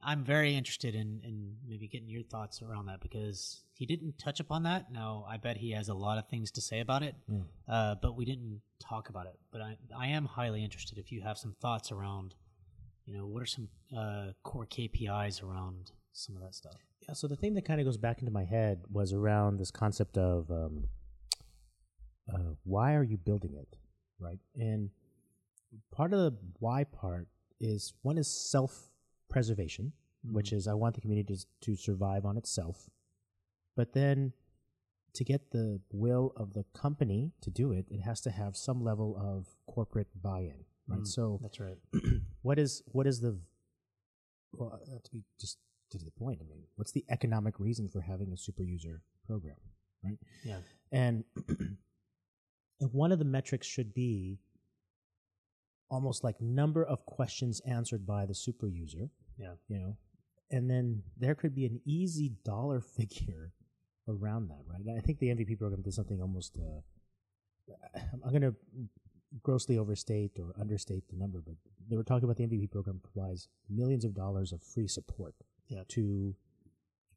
i'm 0.00 0.22
very 0.24 0.54
interested 0.54 0.94
in, 0.94 1.20
in 1.24 1.34
maybe 1.68 1.88
getting 1.88 2.08
your 2.08 2.22
thoughts 2.22 2.62
around 2.62 2.86
that 2.86 3.00
because 3.00 3.64
he 3.74 3.84
didn't 3.84 4.14
touch 4.16 4.38
upon 4.38 4.62
that 4.62 4.92
now 4.92 5.24
i 5.28 5.36
bet 5.36 5.56
he 5.56 5.72
has 5.72 5.88
a 5.88 5.94
lot 6.06 6.16
of 6.18 6.24
things 6.28 6.50
to 6.52 6.60
say 6.60 6.78
about 6.80 7.02
it 7.02 7.14
Mm. 7.30 7.44
uh, 7.68 7.94
but 8.04 8.16
we 8.16 8.24
didn't 8.24 8.60
talk 8.90 9.08
about 9.08 9.26
it 9.26 9.36
but 9.52 9.60
I, 9.60 9.76
I 9.96 10.06
am 10.18 10.24
highly 10.26 10.62
interested 10.62 10.98
if 10.98 11.10
you 11.12 11.20
have 11.22 11.36
some 11.36 11.54
thoughts 11.60 11.90
around 11.90 12.34
you 13.06 13.12
know 13.16 13.26
what 13.26 13.42
are 13.42 13.46
some 13.56 13.68
uh, 14.02 14.26
core 14.44 14.66
kpis 14.66 15.42
around 15.42 15.90
some 16.12 16.36
of 16.36 16.42
that 16.42 16.54
stuff 16.54 16.76
Yeah, 17.08 17.14
so 17.14 17.26
the 17.26 17.36
thing 17.42 17.54
that 17.54 17.64
kind 17.64 17.80
of 17.80 17.86
goes 17.86 17.96
back 18.06 18.20
into 18.20 18.30
my 18.40 18.44
head 18.44 18.76
was 18.98 19.12
around 19.12 19.58
this 19.58 19.72
concept 19.72 20.16
of 20.16 20.48
um, 20.50 20.84
uh, 22.32 22.52
why 22.64 22.94
are 22.94 23.02
you 23.02 23.16
building 23.16 23.54
it, 23.62 23.76
right? 24.22 24.38
And 24.54 24.90
part 25.90 26.12
of 26.12 26.20
the 26.20 26.36
why 26.58 26.84
part 26.84 27.28
is 27.60 27.94
one 28.02 28.18
is 28.18 28.28
self 28.28 28.90
preservation, 29.28 29.92
which 30.24 30.52
is 30.52 30.68
I 30.68 30.74
want 30.74 30.94
the 30.94 31.00
community 31.00 31.36
to, 31.36 31.46
to 31.62 31.76
survive 31.76 32.24
on 32.24 32.36
itself, 32.36 32.88
but 33.76 33.92
then 33.92 34.32
to 35.14 35.24
get 35.24 35.50
the 35.50 35.80
will 35.92 36.32
of 36.36 36.54
the 36.54 36.64
company 36.72 37.32
to 37.42 37.50
do 37.50 37.72
it, 37.72 37.86
it 37.90 38.00
has 38.00 38.20
to 38.22 38.30
have 38.30 38.56
some 38.56 38.82
level 38.82 39.16
of 39.20 39.46
corporate 39.66 40.08
buy-in, 40.22 40.64
right? 40.88 41.00
Mm. 41.00 41.06
So 41.06 41.38
that's 41.42 41.60
right 41.60 41.76
what 42.42 42.58
is 42.58 42.82
what 42.86 43.06
is 43.06 43.20
the 43.20 43.38
well 44.52 44.80
uh, 44.82 44.98
to 45.02 45.10
be 45.10 45.22
just 45.40 45.58
to 45.90 45.98
the 45.98 46.10
point 46.10 46.38
i 46.40 46.44
mean 46.48 46.62
what's 46.76 46.92
the 46.92 47.04
economic 47.10 47.58
reason 47.58 47.88
for 47.88 48.00
having 48.00 48.32
a 48.32 48.36
super 48.36 48.62
user 48.62 49.02
program 49.26 49.56
right 50.04 50.18
yeah 50.44 50.58
and 50.90 51.24
one 52.92 53.12
of 53.12 53.18
the 53.18 53.24
metrics 53.24 53.66
should 53.66 53.94
be 53.94 54.38
almost 55.90 56.24
like 56.24 56.40
number 56.40 56.84
of 56.84 57.04
questions 57.06 57.60
answered 57.66 58.06
by 58.06 58.24
the 58.26 58.34
super 58.34 58.66
user 58.66 59.10
yeah. 59.38 59.52
you 59.68 59.78
know 59.78 59.96
and 60.50 60.70
then 60.70 61.02
there 61.18 61.34
could 61.34 61.54
be 61.54 61.66
an 61.66 61.80
easy 61.84 62.32
dollar 62.44 62.80
figure 62.98 63.52
around 64.08 64.48
that 64.48 64.62
right? 64.66 64.96
I 64.96 65.00
think 65.00 65.18
the 65.18 65.28
mvp 65.28 65.58
program 65.58 65.82
did 65.82 65.94
something 65.94 66.20
almost 66.20 66.58
uh, 66.58 66.80
i'm 68.24 68.30
going 68.30 68.42
to 68.42 68.54
grossly 69.42 69.78
overstate 69.78 70.32
or 70.38 70.54
understate 70.60 71.04
the 71.08 71.16
number 71.16 71.40
but 71.44 71.54
they 71.88 71.96
were 71.96 72.04
talking 72.04 72.24
about 72.24 72.36
the 72.36 72.44
mvp 72.46 72.70
program 72.70 73.00
provides 73.12 73.48
millions 73.70 74.04
of 74.04 74.14
dollars 74.14 74.52
of 74.52 74.62
free 74.62 74.88
support 74.88 75.34
Yeah. 75.68 75.84
to 75.88 76.34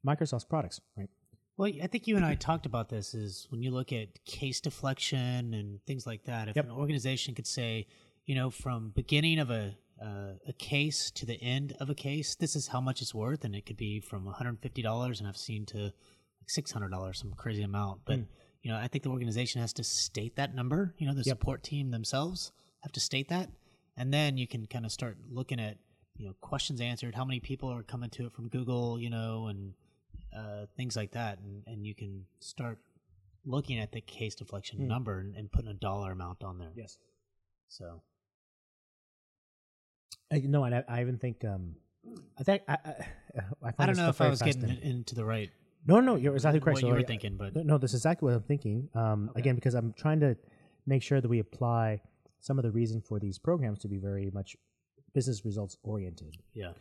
microsoft's 0.06 0.44
products 0.44 0.80
right 0.96 1.10
Well, 1.56 1.72
I 1.82 1.86
think 1.86 2.06
you 2.06 2.16
and 2.16 2.24
I 2.24 2.34
talked 2.34 2.66
about 2.66 2.88
this. 2.90 3.14
Is 3.14 3.46
when 3.50 3.62
you 3.62 3.70
look 3.70 3.92
at 3.92 4.24
case 4.24 4.60
deflection 4.60 5.54
and 5.54 5.82
things 5.86 6.06
like 6.06 6.24
that. 6.24 6.48
If 6.48 6.56
Yep. 6.56 6.66
an 6.66 6.70
organization 6.70 7.34
could 7.34 7.46
say, 7.46 7.86
you 8.26 8.34
know, 8.34 8.50
from 8.50 8.90
beginning 8.90 9.38
of 9.38 9.50
a 9.50 9.76
uh, 9.98 10.34
a 10.46 10.52
case 10.52 11.10
to 11.10 11.24
the 11.24 11.40
end 11.42 11.74
of 11.80 11.88
a 11.88 11.94
case. 11.94 12.34
This 12.34 12.54
is 12.54 12.68
how 12.68 12.82
much 12.82 13.00
it's 13.00 13.14
worth, 13.14 13.46
and 13.46 13.56
it 13.56 13.64
could 13.64 13.78
be 13.78 13.98
from 13.98 14.26
$150, 14.26 15.18
and 15.20 15.26
I've 15.26 15.38
seen 15.38 15.64
to 15.66 15.84
like 15.84 16.48
$600, 16.54 17.16
some 17.16 17.32
crazy 17.32 17.62
amount. 17.62 18.02
But 18.04 18.18
Mm. 18.18 18.26
you 18.62 18.70
know, 18.70 18.76
I 18.76 18.88
think 18.88 19.04
the 19.04 19.08
organization 19.10 19.62
has 19.62 19.72
to 19.72 19.82
state 19.84 20.36
that 20.36 20.54
number. 20.54 20.94
You 20.98 21.06
know, 21.06 21.14
the 21.14 21.22
Yep. 21.24 21.38
support 21.38 21.62
team 21.62 21.92
themselves 21.92 22.52
have 22.80 22.92
to 22.92 23.00
state 23.00 23.28
that, 23.28 23.50
and 23.96 24.12
then 24.12 24.36
you 24.36 24.46
can 24.46 24.66
kind 24.66 24.84
of 24.84 24.92
start 24.92 25.16
looking 25.30 25.58
at 25.58 25.78
you 26.18 26.26
know 26.26 26.34
questions 26.42 26.78
answered, 26.82 27.14
how 27.14 27.24
many 27.24 27.40
people 27.40 27.72
are 27.72 27.82
coming 27.82 28.10
to 28.10 28.26
it 28.26 28.32
from 28.34 28.48
Google, 28.48 29.00
you 29.00 29.08
know, 29.08 29.46
and 29.46 29.72
uh, 30.36 30.66
things 30.76 30.94
like 30.96 31.12
that, 31.12 31.38
and 31.38 31.62
and 31.66 31.86
you 31.86 31.94
can 31.94 32.26
start 32.40 32.78
looking 33.44 33.78
at 33.78 33.92
the 33.92 34.00
case 34.00 34.34
deflection 34.34 34.80
Mm. 34.80 34.86
number 34.88 35.20
and, 35.20 35.36
and 35.36 35.50
putting 35.52 35.70
a 35.70 35.74
dollar 35.74 36.12
amount 36.12 36.42
on 36.44 36.58
there. 36.58 36.72
Yes. 36.76 36.98
So 37.68 38.02
I, 40.32 40.38
no, 40.40 40.64
and 40.64 40.74
I, 40.74 40.84
I 40.88 41.00
even 41.00 41.18
think 41.18 41.44
um, 41.44 41.76
I 42.38 42.42
think 42.42 42.62
I 42.68 42.72
I, 42.84 42.90
I, 43.62 43.72
I 43.78 43.86
don't 43.86 43.96
know 43.96 44.08
if 44.08 44.20
I 44.20 44.28
was 44.28 44.42
getting 44.42 44.68
into 44.82 45.14
the 45.14 45.24
right 45.24 45.50
No, 45.86 46.00
no, 46.00 46.16
you're 46.16 46.34
exactly 46.34 46.60
correct. 46.60 46.76
what 46.76 46.80
So 46.82 46.88
you 46.88 46.94
were 46.94 47.02
thinking, 47.02 47.36
but 47.36 47.54
No, 47.54 47.62
No, 47.62 47.78
this 47.78 47.92
is 47.94 48.00
exactly 48.00 48.26
what 48.26 48.34
I'm 48.36 48.42
thinking. 48.42 48.88
Um, 48.94 49.30
Okay. 49.30 49.40
Again, 49.40 49.54
because 49.54 49.74
I'm 49.74 49.92
trying 49.92 50.20
to 50.20 50.36
make 50.86 51.02
sure 51.02 51.20
that 51.20 51.28
we 51.28 51.38
apply 51.38 52.00
some 52.40 52.58
of 52.58 52.64
the 52.64 52.70
reason 52.70 53.00
for 53.00 53.18
these 53.18 53.38
programs 53.38 53.78
to 53.80 53.88
be 53.88 53.98
very 53.98 54.30
much 54.32 54.56
business 55.14 55.44
results 55.44 55.76
oriented. 55.82 56.36
yeah, 56.54 56.72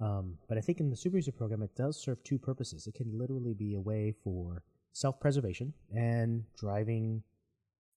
Um, 0.00 0.36
but 0.48 0.58
I 0.58 0.60
think 0.60 0.80
in 0.80 0.90
the 0.90 0.96
super 0.96 1.16
user 1.16 1.32
program, 1.32 1.62
it 1.62 1.74
does 1.76 1.96
serve 2.00 2.22
two 2.24 2.38
purposes. 2.38 2.86
It 2.86 2.94
can 2.94 3.16
literally 3.16 3.54
be 3.54 3.74
a 3.74 3.80
way 3.80 4.12
for 4.24 4.62
self 4.92 5.18
preservation 5.20 5.72
and 5.94 6.44
driving 6.58 7.22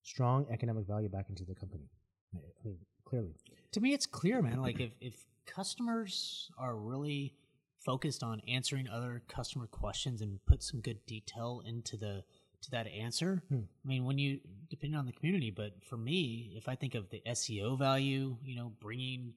strong 0.02 0.46
economic 0.50 0.86
value 0.86 1.08
back 1.08 1.26
into 1.28 1.44
the 1.44 1.54
company. 1.54 1.88
I 2.34 2.38
mean, 2.64 2.76
clearly. 3.04 3.34
to 3.72 3.80
me 3.80 3.94
it's 3.94 4.04
clear 4.06 4.42
man 4.42 4.60
like 4.60 4.80
if 4.80 4.90
if 5.00 5.24
customers 5.46 6.50
are 6.58 6.76
really 6.76 7.32
focused 7.78 8.22
on 8.22 8.40
answering 8.46 8.86
other 8.88 9.22
customer 9.28 9.66
questions 9.66 10.20
and 10.20 10.38
put 10.46 10.62
some 10.62 10.80
good 10.80 11.04
detail 11.06 11.62
into 11.66 11.96
the 11.96 12.22
to 12.60 12.70
that 12.70 12.86
answer 12.86 13.42
Hmm. 13.48 13.60
i 13.84 13.88
mean 13.88 14.04
when 14.04 14.18
you 14.18 14.40
depending 14.68 14.98
on 14.98 15.06
the 15.06 15.12
community 15.12 15.50
but 15.50 15.72
for 15.84 15.96
me 15.96 16.52
if 16.54 16.68
i 16.68 16.74
think 16.74 16.94
of 16.94 17.08
the 17.08 17.22
seo 17.28 17.78
value 17.78 18.36
you 18.44 18.54
know 18.56 18.72
bringing 18.78 19.32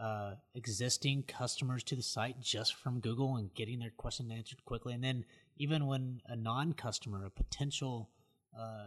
uh, 0.00 0.34
existing 0.54 1.22
customers 1.22 1.84
to 1.84 1.94
the 1.94 2.02
site 2.02 2.40
just 2.40 2.74
from 2.74 3.00
google 3.00 3.36
and 3.36 3.54
getting 3.54 3.78
their 3.78 3.92
question 3.96 4.30
answered 4.32 4.64
quickly 4.64 4.92
and 4.92 5.04
then 5.04 5.24
even 5.56 5.86
when 5.86 6.20
a 6.26 6.36
non-customer 6.36 7.24
a 7.24 7.30
potential 7.30 8.10
uh, 8.58 8.86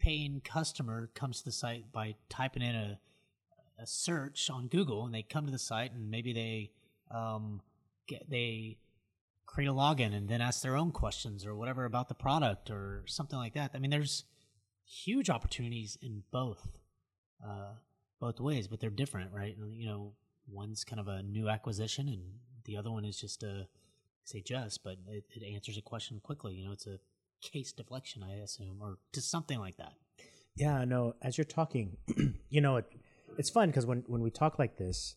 paying 0.00 0.40
customer 0.42 1.10
comes 1.14 1.38
to 1.38 1.44
the 1.44 1.52
site 1.52 1.92
by 1.92 2.14
typing 2.28 2.62
in 2.62 2.74
a 2.74 2.98
a 3.78 3.86
search 3.86 4.50
on 4.50 4.66
Google 4.66 5.04
and 5.04 5.14
they 5.14 5.22
come 5.22 5.46
to 5.46 5.52
the 5.52 5.58
site 5.58 5.92
and 5.92 6.10
maybe 6.10 6.32
they 6.32 6.70
um, 7.16 7.60
get 8.06 8.28
they 8.28 8.78
create 9.46 9.68
a 9.68 9.72
login 9.72 10.14
and 10.14 10.28
then 10.28 10.40
ask 10.40 10.62
their 10.62 10.76
own 10.76 10.90
questions 10.90 11.46
or 11.46 11.54
whatever 11.54 11.84
about 11.84 12.08
the 12.08 12.14
product 12.14 12.70
or 12.70 13.04
something 13.06 13.38
like 13.38 13.54
that. 13.54 13.70
I 13.74 13.78
mean, 13.78 13.90
there's 13.90 14.24
huge 14.84 15.30
opportunities 15.30 15.96
in 16.02 16.22
both 16.30 16.66
uh, 17.46 17.74
both 18.20 18.40
ways, 18.40 18.66
but 18.66 18.80
they're 18.80 18.90
different, 18.90 19.32
right? 19.32 19.56
You 19.70 19.86
know, 19.86 20.12
one's 20.50 20.84
kind 20.84 21.00
of 21.00 21.08
a 21.08 21.22
new 21.22 21.48
acquisition 21.48 22.08
and 22.08 22.22
the 22.64 22.76
other 22.76 22.90
one 22.90 23.04
is 23.04 23.20
just 23.20 23.42
a 23.42 23.66
say 24.24 24.40
just, 24.40 24.84
but 24.84 24.96
it, 25.08 25.24
it 25.30 25.54
answers 25.54 25.78
a 25.78 25.82
question 25.82 26.20
quickly. 26.22 26.54
You 26.54 26.66
know, 26.66 26.72
it's 26.72 26.86
a 26.86 26.98
case 27.40 27.72
deflection, 27.72 28.22
I 28.22 28.34
assume, 28.36 28.78
or 28.82 28.98
just 29.14 29.30
something 29.30 29.58
like 29.58 29.76
that. 29.78 29.94
Yeah, 30.54 30.84
no. 30.84 31.14
As 31.22 31.38
you're 31.38 31.44
talking, 31.44 31.96
you 32.50 32.60
know, 32.60 32.76
it, 32.76 32.86
it's 33.38 33.50
fun 33.50 33.68
because 33.68 33.86
when 33.86 34.04
when 34.06 34.20
we 34.20 34.30
talk 34.30 34.58
like 34.58 34.76
this, 34.76 35.16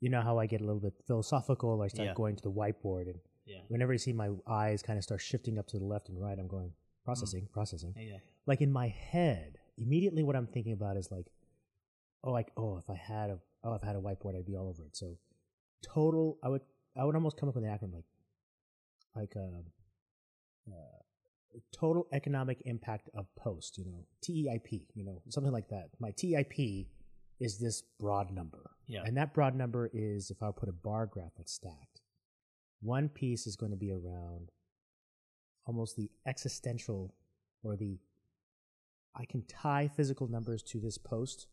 you 0.00 0.08
know 0.10 0.20
how 0.22 0.38
I 0.38 0.46
get 0.46 0.60
a 0.60 0.64
little 0.64 0.80
bit 0.80 0.94
philosophical. 1.06 1.80
I 1.82 1.88
start 1.88 2.08
Yeah. 2.08 2.14
going 2.14 2.36
to 2.36 2.42
the 2.42 2.50
whiteboard, 2.50 3.06
and 3.06 3.20
Yeah. 3.46 3.60
whenever 3.68 3.92
you 3.92 3.98
see 3.98 4.12
my 4.12 4.30
eyes 4.46 4.82
kind 4.82 4.98
of 4.98 5.04
start 5.04 5.20
shifting 5.20 5.58
up 5.58 5.66
to 5.68 5.78
the 5.78 5.84
left 5.84 6.08
and 6.08 6.20
right, 6.20 6.38
I'm 6.38 6.48
going 6.48 6.72
processing, 7.04 7.44
mm. 7.44 7.52
processing. 7.52 7.94
Yeah. 7.96 8.18
Like 8.46 8.60
in 8.60 8.72
my 8.72 8.88
head, 8.88 9.58
immediately 9.76 10.22
what 10.22 10.36
I'm 10.36 10.46
thinking 10.46 10.72
about 10.72 10.96
is 10.96 11.10
like, 11.10 11.26
oh, 12.24 12.32
like 12.32 12.50
oh, 12.56 12.78
if 12.78 12.88
I 12.88 12.96
had 12.96 13.30
a 13.30 13.38
oh, 13.64 13.74
if 13.74 13.82
I 13.82 13.88
had 13.88 13.96
a 13.96 14.00
whiteboard, 14.00 14.36
I'd 14.36 14.46
be 14.46 14.56
all 14.56 14.68
over 14.68 14.84
it. 14.84 14.96
So 14.96 15.16
total, 15.82 16.38
I 16.42 16.48
would 16.48 16.62
I 16.96 17.04
would 17.04 17.14
almost 17.14 17.36
come 17.38 17.48
up 17.48 17.54
with 17.54 17.64
an 17.64 17.70
acronym 17.70 17.94
like 17.94 18.04
like 19.14 19.32
um, 19.36 19.64
uh, 20.68 21.58
total 21.72 22.06
economic 22.12 22.62
impact 22.64 23.08
of 23.14 23.26
post, 23.36 23.78
you 23.78 23.84
know, 23.84 24.06
TEIP, 24.24 24.86
you 24.94 25.04
know, 25.04 25.22
something 25.28 25.52
like 25.52 25.68
that. 25.68 25.88
My 25.98 26.10
TEIP 26.10 26.86
is 27.40 27.58
this 27.58 27.82
broad 27.98 28.30
number. 28.30 28.70
Yeah. 28.86 29.02
And 29.04 29.16
that 29.16 29.34
broad 29.34 29.54
number 29.54 29.90
is 29.92 30.30
if 30.30 30.42
I 30.42 30.50
put 30.56 30.68
a 30.68 30.72
bar 30.72 31.06
graph 31.06 31.32
that's 31.36 31.52
stacked, 31.52 32.02
one 32.80 33.08
piece 33.08 33.46
is 33.46 33.56
going 33.56 33.72
to 33.72 33.78
be 33.78 33.92
around 33.92 34.50
almost 35.66 35.96
the 35.96 36.10
existential 36.26 37.14
or 37.62 37.76
the 37.76 37.98
I 39.14 39.24
can 39.24 39.44
tie 39.46 39.88
physical 39.88 40.28
numbers 40.28 40.62
to 40.64 40.78
this 40.78 40.96
post 40.96 41.48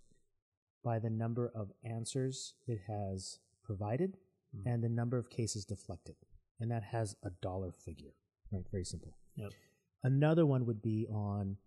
by 0.87 0.99
the 0.99 1.09
number 1.09 1.51
of 1.53 1.71
answers 1.83 2.53
it 2.65 2.79
has 2.87 3.39
provided 3.63 4.17
Hmm. 4.55 4.65
and 4.69 4.81
the 4.81 4.87
number 5.01 5.17
of 5.17 5.29
cases 5.29 5.65
deflected. 5.65 6.15
And 6.59 6.71
that 6.71 6.83
has 6.95 7.15
a 7.21 7.31
dollar 7.41 7.71
figure. 7.73 8.13
Right? 8.51 8.63
Very 8.71 8.85
simple. 8.85 9.13
Yep. 9.35 9.51
Another 10.03 10.45
one 10.45 10.65
would 10.65 10.81
be 10.81 11.05
on, 11.11 11.57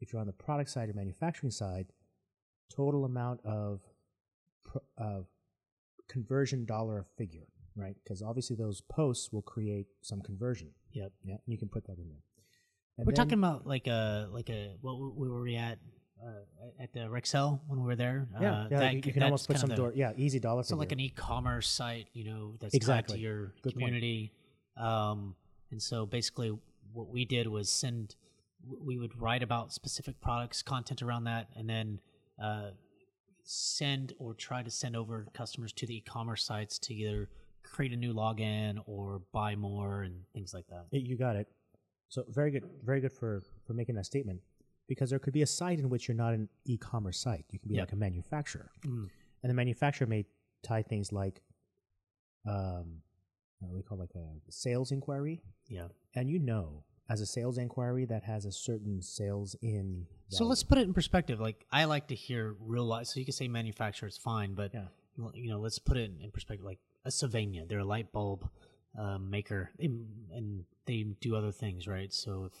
if 0.00 0.12
you're 0.12 0.20
on 0.20 0.26
the 0.26 0.32
product 0.46 0.70
side 0.70 0.88
or 0.88 0.94
manufacturing 0.94 1.52
side, 1.52 1.86
total 2.68 3.04
amount 3.04 3.38
of, 3.44 3.80
of 4.98 5.26
conversion 6.08 6.64
dollar 6.64 7.06
figure, 7.16 7.46
right? 7.76 7.94
Because 8.02 8.20
obviously 8.20 8.56
those 8.56 8.80
posts 8.80 9.32
will 9.32 9.42
create 9.42 9.86
some 10.02 10.20
conversion. 10.20 10.70
Yep. 10.92 11.12
Yeah, 11.22 11.34
and 11.34 11.52
you 11.54 11.58
can 11.58 11.68
put 11.68 11.84
that 11.86 11.98
in 11.98 12.08
there. 12.08 12.24
And 12.98 13.06
We're 13.06 13.12
then- 13.12 13.24
talking 13.26 13.38
about 13.38 13.64
like 13.66 13.86
a 13.86 14.28
like 14.32 14.50
a 14.50 14.74
what 14.80 14.98
were 14.98 15.42
we 15.42 15.54
at 15.56 15.78
uh, 16.22 16.82
at 16.82 16.92
the 16.92 17.00
Rexel 17.00 17.60
when 17.66 17.80
we 17.80 17.86
were 17.86 17.96
there? 17.96 18.28
Yeah, 18.40 18.52
uh, 18.52 18.68
yeah. 18.70 18.78
that- 18.80 18.92
you, 18.94 19.02
you 19.04 19.12
can 19.12 19.22
almost 19.22 19.46
put 19.46 19.58
some 19.58 19.70
the- 19.70 19.76
door. 19.76 19.92
Yeah, 19.94 20.12
easy 20.16 20.38
dollar 20.38 20.62
So 20.62 20.76
like 20.76 20.92
an 20.92 21.00
e-commerce 21.00 21.68
site, 21.68 22.08
you 22.12 22.24
know, 22.24 22.54
that's 22.60 22.74
Exactly. 22.74 23.14
tied 23.14 23.18
to 23.18 23.22
your 23.22 23.52
Good 23.62 23.72
community. 23.72 24.32
Um, 24.76 25.36
and 25.70 25.80
so 25.82 26.06
basically, 26.06 26.56
what 26.92 27.08
we 27.08 27.24
did 27.24 27.46
was 27.46 27.70
send. 27.70 28.16
We 28.66 28.96
would 28.96 29.20
write 29.20 29.42
about 29.42 29.74
specific 29.74 30.18
products, 30.22 30.62
content 30.62 31.02
around 31.02 31.24
that, 31.24 31.48
and 31.54 31.68
then 31.68 32.00
uh, 32.42 32.70
send 33.42 34.14
or 34.18 34.32
try 34.32 34.62
to 34.62 34.70
send 34.70 34.96
over 34.96 35.26
customers 35.34 35.70
to 35.74 35.86
the 35.86 35.96
e-commerce 35.98 36.42
sites 36.44 36.78
to 36.78 36.94
either 36.94 37.28
create 37.62 37.92
a 37.92 37.96
new 37.96 38.14
login 38.14 38.78
or 38.86 39.20
buy 39.32 39.54
more 39.54 40.02
and 40.02 40.14
things 40.32 40.54
like 40.54 40.66
that. 40.68 40.86
You 40.92 41.16
got 41.16 41.36
it. 41.36 41.46
So 42.08 42.24
very 42.28 42.50
good, 42.50 42.64
very 42.82 43.00
good 43.00 43.12
for 43.12 43.42
for 43.66 43.74
making 43.74 43.96
that 43.96 44.06
statement. 44.06 44.40
Because 44.86 45.10
there 45.10 45.18
could 45.18 45.32
be 45.32 45.42
a 45.42 45.46
site 45.46 45.78
in 45.78 45.88
which 45.88 46.08
you're 46.08 46.16
not 46.16 46.34
an 46.34 46.48
e-commerce 46.64 47.18
site. 47.18 47.46
You 47.50 47.58
can 47.58 47.68
be 47.68 47.76
Yep. 47.76 47.82
like 47.88 47.92
a 47.92 47.96
manufacturer, 47.96 48.70
Mm. 48.82 49.08
and 49.42 49.50
the 49.50 49.54
manufacturer 49.54 50.06
may 50.06 50.26
tie 50.62 50.82
things 50.82 51.10
like, 51.12 51.42
um, 52.46 53.02
what 53.60 53.70
do 53.70 53.76
we 53.76 53.82
call 53.82 53.98
like 53.98 54.14
a 54.14 54.40
sales 54.50 54.92
inquiry, 54.92 55.42
Yeah. 55.68 55.88
and 56.14 56.28
you 56.30 56.38
know, 56.38 56.84
as 57.08 57.20
a 57.20 57.26
sales 57.26 57.58
inquiry 57.58 58.04
that 58.06 58.22
has 58.24 58.44
a 58.44 58.52
certain 58.52 59.00
sales 59.02 59.54
in. 59.62 60.06
So 60.28 60.44
let's 60.46 60.62
put 60.62 60.78
it 60.78 60.82
in 60.82 60.94
perspective. 60.94 61.38
Like 61.40 61.66
I 61.70 61.84
like 61.84 62.08
to 62.08 62.14
hear 62.14 62.54
real 62.60 62.84
life. 62.86 63.06
So 63.08 63.20
you 63.20 63.26
can 63.26 63.32
say 63.32 63.46
manufacturer 63.48 64.08
is 64.08 64.16
fine, 64.18 64.54
but 64.54 64.72
Yeah. 64.74 64.88
you 65.34 65.48
know, 65.48 65.60
let's 65.60 65.78
put 65.78 65.96
it 65.96 66.10
in 66.20 66.30
perspective. 66.30 66.64
Like 66.64 66.80
a 67.04 67.10
Sylvania, 67.10 67.66
they're 67.66 67.80
a 67.80 67.84
light 67.84 68.10
bulb 68.12 68.50
um, 68.96 69.28
maker, 69.28 69.70
and, 69.80 70.28
and 70.30 70.64
they 70.86 71.02
do 71.02 71.34
other 71.34 71.50
things, 71.52 71.88
right? 71.88 72.12
So 72.12 72.44
if 72.44 72.52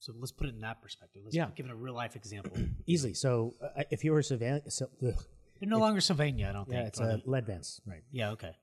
so, 0.00 0.12
let's 0.18 0.32
put 0.32 0.48
it 0.48 0.54
in 0.54 0.60
that 0.62 0.82
perspective. 0.82 1.22
Let's 1.24 1.36
Yeah. 1.36 1.48
give 1.54 1.66
it 1.66 1.72
a 1.72 1.74
real 1.76 1.94
life 1.94 2.16
example. 2.16 2.56
easily. 2.86 3.14
So 3.14 3.54
uh, 3.62 3.84
if 3.90 4.02
you 4.04 4.12
were 4.12 4.22
Savannah, 4.22 4.68
so, 4.70 4.86
ugh, 5.06 5.14
They're 5.60 5.68
no 5.68 5.78
longer 5.78 6.00
Sylvania, 6.00 6.48
I 6.48 6.52
don't 6.52 6.68
think. 6.68 6.80
yeah, 6.80 6.86
it's 6.86 7.00
a 7.00 7.22
LEDVANCE, 7.26 7.80
right? 7.86 8.02
yeah, 8.10 8.30
okay. 8.30 8.56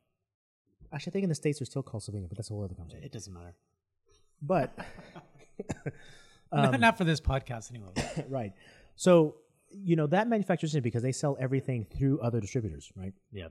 Actually, 0.91 1.12
I 1.12 1.13
think 1.13 1.23
in 1.23 1.30
the 1.30 1.36
states 1.36 1.60
they're 1.60 1.65
still 1.65 1.84
called 1.84 2.04
Sylvania, 2.04 2.28
but 2.28 2.38
that's 2.38 2.50
a 2.50 2.54
whole 2.54 2.63
other 2.63 2.76
conversation. 2.76 3.06
It 3.06 3.12
doesn't 3.12 3.34
matter. 3.34 3.56
But 4.41 4.78
um, 6.52 6.80
Not 6.80 6.97
for 6.97 7.04
this 7.04 7.21
podcast, 7.21 7.71
anyway. 7.71 7.89
right. 8.30 8.54
So, 8.95 9.36
you 9.69 9.95
know, 9.95 10.08
that 10.08 10.28
manufacturers 10.28 10.76
in 10.76 10.82
because 10.84 11.04
they 11.04 11.12
sell 11.12 11.38
everything 11.39 11.86
through 11.86 12.19
other 12.21 12.39
distributors, 12.39 12.91
right? 12.95 13.13
yeah. 13.32 13.47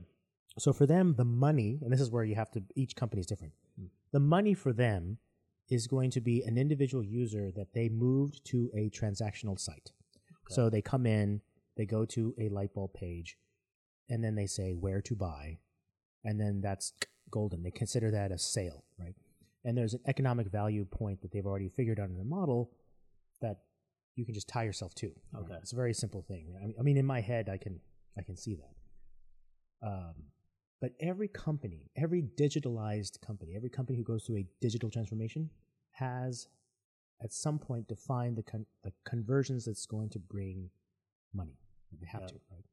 So 0.59 0.73
for 0.73 0.87
them, 0.87 1.13
the 1.15 1.23
money, 1.25 1.77
and 1.83 1.93
this 1.93 2.01
is 2.01 2.09
where 2.09 2.23
you 2.23 2.33
have 2.33 2.49
to, 2.51 2.63
each 2.75 2.95
company 2.95 3.19
is 3.19 3.27
different. 3.27 3.53
The 4.11 4.19
money 4.19 4.55
for 4.55 4.73
them 4.73 5.19
is 5.69 5.87
going 5.87 6.11
to 6.11 6.21
be 6.21 6.43
an 6.43 6.57
individual 6.57 7.03
user 7.03 7.51
that 7.55 7.73
they 7.73 7.89
moved 7.89 8.45
to 8.45 8.69
a 8.75 8.89
transactional 8.89 9.59
site. 9.59 9.91
So 10.49 10.69
they 10.69 10.81
come 10.81 11.05
in, 11.05 11.41
they 11.75 11.85
go 11.85 12.05
to 12.05 12.33
a 12.39 12.47
light 12.47 12.73
bulb 12.73 12.93
page, 12.93 13.37
and 14.09 14.23
then 14.23 14.35
they 14.35 14.45
say 14.47 14.71
where 14.71 15.01
to 15.01 15.15
buy, 15.15 15.59
and 16.23 16.39
then 16.39 16.61
that's 16.61 16.93
golden. 17.29 17.63
They 17.63 17.71
consider 17.71 18.11
that 18.11 18.31
a 18.31 18.37
sale, 18.37 18.85
right? 18.97 19.15
And 19.65 19.77
there's 19.77 19.93
an 19.93 19.99
economic 20.07 20.47
value 20.47 20.85
point 20.85 21.21
that 21.21 21.31
they've 21.31 21.45
already 21.45 21.67
figured 21.67 21.99
out 21.99 22.09
in 22.09 22.17
the 22.17 22.23
model 22.23 22.71
that 23.41 23.57
you 24.15 24.25
can 24.25 24.33
just 24.33 24.47
tie 24.47 24.63
yourself 24.63 24.95
to. 24.95 25.11
right? 25.33 25.43
Okay. 25.43 25.55
it's 25.61 25.73
a 25.73 25.75
very 25.75 25.93
simple 25.93 26.21
thing. 26.21 26.55
I 26.61 26.65
mean, 26.65 26.75
I 26.79 26.83
mean, 26.83 26.97
in 26.97 27.05
my 27.05 27.19
head, 27.21 27.49
I 27.49 27.57
can 27.57 27.81
I 28.17 28.21
can 28.21 28.37
see 28.37 28.55
that. 28.55 29.87
Um, 29.87 30.13
But 30.79 30.93
every 30.99 31.27
company, 31.27 31.89
every 31.95 32.21
digitalized 32.21 33.19
company, 33.21 33.55
every 33.55 33.69
company 33.69 33.97
who 33.97 34.03
goes 34.03 34.25
through 34.25 34.37
a 34.37 34.47
digital 34.61 34.89
transformation 34.91 35.49
has 35.91 36.47
at 37.21 37.33
some 37.33 37.57
point 37.57 37.87
defined 37.87 38.37
the, 38.37 38.43
con- 38.43 38.67
the 38.83 38.93
conversions 39.03 39.65
that's 39.65 39.85
going 39.87 40.09
to 40.09 40.19
bring 40.19 40.69
money. 41.33 41.57
They 41.99 42.05
have 42.07 42.27
to, 42.27 42.35
right? 42.51 42.63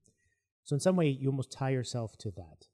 So 0.64 0.74
in 0.74 0.80
some 0.80 0.96
way, 0.96 1.08
you 1.08 1.28
almost 1.30 1.50
tie 1.50 1.70
yourself 1.70 2.16
to 2.18 2.30
that. 2.32 2.66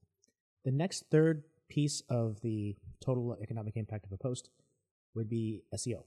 The 0.65 0.73
next 0.73 1.05
third 1.11 1.45
piece 1.69 2.03
of 2.09 2.41
the 2.41 2.77
total 3.01 3.37
economic 3.41 3.77
impact 3.77 4.07
of 4.07 4.13
a 4.13 4.17
post 4.17 4.51
would 5.15 5.29
be 5.29 5.63
SEO. 5.75 6.03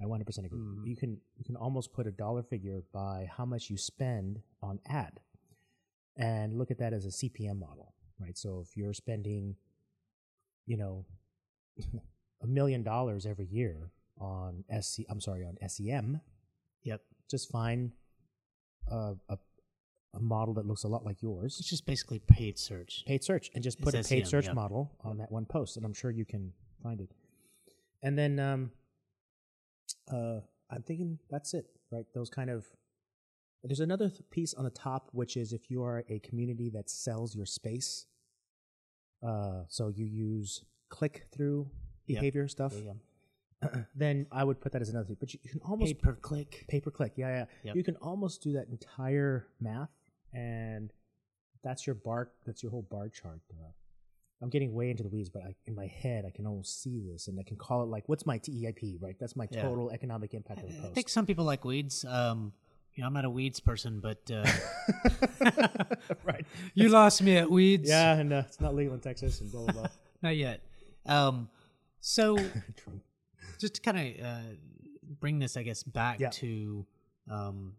I 0.00 0.04
100% 0.06 0.44
agree. 0.44 0.58
Mhm. 0.60 0.86
You 0.86 0.96
can 0.96 1.20
you 1.36 1.44
can 1.44 1.56
almost 1.56 1.92
put 1.92 2.06
a 2.06 2.10
dollar 2.10 2.42
figure 2.42 2.82
by 2.92 3.28
how 3.30 3.46
much 3.46 3.70
you 3.70 3.76
spend 3.78 4.42
on 4.60 4.80
ad, 4.86 5.20
and 6.16 6.52
look 6.58 6.70
at 6.70 6.78
that 6.78 6.92
as 6.92 7.04
a 7.06 7.10
CPM 7.10 7.58
model, 7.58 7.94
right? 8.20 8.36
So 8.36 8.60
if 8.64 8.76
you're 8.76 8.92
spending, 8.94 9.56
you 10.66 10.76
know, 10.76 11.04
a 12.42 12.46
million 12.46 12.82
dollars 12.82 13.26
every 13.26 13.46
year 13.46 13.90
on 14.18 14.64
SC, 14.80 15.00
I'm 15.08 15.20
sorry, 15.20 15.44
on 15.44 15.56
SEM, 15.68 16.20
Yep. 16.84 17.00
just 17.30 17.50
find 17.50 17.92
a, 18.90 19.14
a 19.28 19.38
a 20.14 20.20
model 20.20 20.54
that 20.54 20.64
looks 20.66 20.84
a 20.84 20.88
lot 20.88 21.04
like 21.04 21.20
yours 21.20 21.56
It's 21.60 21.68
just 21.68 21.84
basically 21.84 22.20
paid 22.20 22.58
search. 22.58 23.04
paid 23.06 23.22
search 23.22 23.50
and 23.54 23.62
just 23.62 23.78
put 23.82 23.94
It's 23.94 24.08
a 24.08 24.14
paid 24.14 24.20
SEM, 24.24 24.30
search 24.30 24.46
yep. 24.46 24.54
model 24.54 24.92
on 25.04 25.18
that 25.18 25.30
one 25.30 25.44
post 25.44 25.76
and 25.76 25.84
i'm 25.84 25.92
sure 25.92 26.10
you 26.10 26.24
can 26.24 26.52
find 26.82 27.00
it 27.02 27.10
and 28.02 28.16
then 28.16 28.38
um 28.38 28.70
uh 30.10 30.40
i'm 30.70 30.82
thinking 30.82 31.18
that's 31.28 31.52
it 31.52 31.66
right 31.90 32.06
those 32.14 32.30
kind 32.30 32.48
of 32.48 32.64
there's 33.64 33.80
another 33.80 34.08
th- 34.08 34.22
piece 34.30 34.54
on 34.54 34.64
the 34.64 34.70
top 34.70 35.08
which 35.12 35.36
is 35.36 35.52
if 35.52 35.70
you 35.70 35.82
are 35.82 36.04
a 36.08 36.18
community 36.20 36.70
that 36.70 36.88
sells 36.88 37.34
your 37.34 37.46
space 37.46 38.06
uh 39.26 39.62
so 39.68 39.88
you 39.88 40.04
use 40.06 40.64
click 40.88 41.26
through 41.32 41.68
Yep. 42.08 42.20
behavior 42.20 42.46
stuff 42.46 42.72
Yeah, 42.84 43.68
then 43.96 44.26
i 44.30 44.44
would 44.44 44.60
put 44.60 44.70
that 44.72 44.82
as 44.82 44.88
another 44.90 45.06
thing 45.06 45.16
but 45.18 45.32
you 45.34 45.40
can 45.50 45.60
almost 45.62 45.94
Pay 45.94 46.00
per 46.00 46.14
click. 46.14 46.64
pay 46.68 46.80
per 46.80 46.90
click. 46.92 47.14
Yeah, 47.16 47.28
yeah. 47.28 47.44
Yep. 47.64 47.76
You 47.76 47.82
can 47.84 47.96
almost 47.96 48.42
do 48.42 48.52
that 48.52 48.68
entire 48.68 49.48
math, 49.60 49.90
and 50.32 50.92
that's 51.64 51.84
your 51.86 51.94
bar. 51.96 52.30
That's 52.44 52.62
your 52.62 52.70
whole 52.70 52.82
bar 52.88 53.08
chart. 53.08 53.40
Uh, 53.50 53.70
I'm 54.42 54.50
getting 54.50 54.72
way 54.72 54.90
into 54.90 55.02
the 55.02 55.08
weeds, 55.08 55.30
but 55.30 55.42
I, 55.42 55.54
in 55.66 55.74
my 55.74 55.86
head, 55.86 56.24
I 56.24 56.30
can 56.30 56.46
almost 56.46 56.80
see 56.82 57.00
this, 57.00 57.26
and 57.26 57.40
I 57.40 57.42
can 57.42 57.56
call 57.56 57.82
it 57.82 57.86
like, 57.86 58.04
"What's 58.08 58.24
my 58.26 58.38
TEIP?" 58.38 58.98
Right? 59.00 59.16
That's 59.18 59.34
my 59.34 59.48
Yeah. 59.50 59.62
total 59.62 59.90
economic 59.90 60.32
impact 60.34 60.62
of 60.62 60.68
the 60.70 60.88
I 60.88 60.92
think 60.92 61.08
some 61.08 61.26
people 61.26 61.44
like 61.44 61.64
weeds. 61.64 62.04
Um, 62.04 62.52
you 62.96 63.02
know, 63.02 63.08
I'm 63.08 63.12
not 63.12 63.24
a 63.26 63.30
weeds 63.30 63.60
person, 63.60 64.00
but 64.00 64.18
uh, 64.30 64.44
right. 66.24 66.44
you 66.74 66.88
lost 66.88 67.22
me 67.22 67.36
at 67.36 67.50
weeds. 67.50 67.88
Yeah, 67.88 68.14
and 68.14 68.32
uh, 68.32 68.42
it's 68.46 68.60
not 68.60 68.74
legal 68.74 68.94
in 68.94 69.00
Texas, 69.00 69.40
and 69.42 69.52
blah 69.52 69.64
blah 69.64 69.72
blah. 69.72 69.86
not 70.22 70.36
yet. 70.36 70.62
Um, 71.04 71.48
so 72.00 72.38
just 73.58 73.74
to 73.74 73.80
kind 73.82 73.98
of 74.18 74.26
uh, 74.26 74.38
bring 75.20 75.38
this, 75.38 75.56
I 75.56 75.62
guess, 75.62 75.82
back 75.82 76.20
Yeah. 76.20 76.30
to, 76.30 76.86
um, 77.30 77.74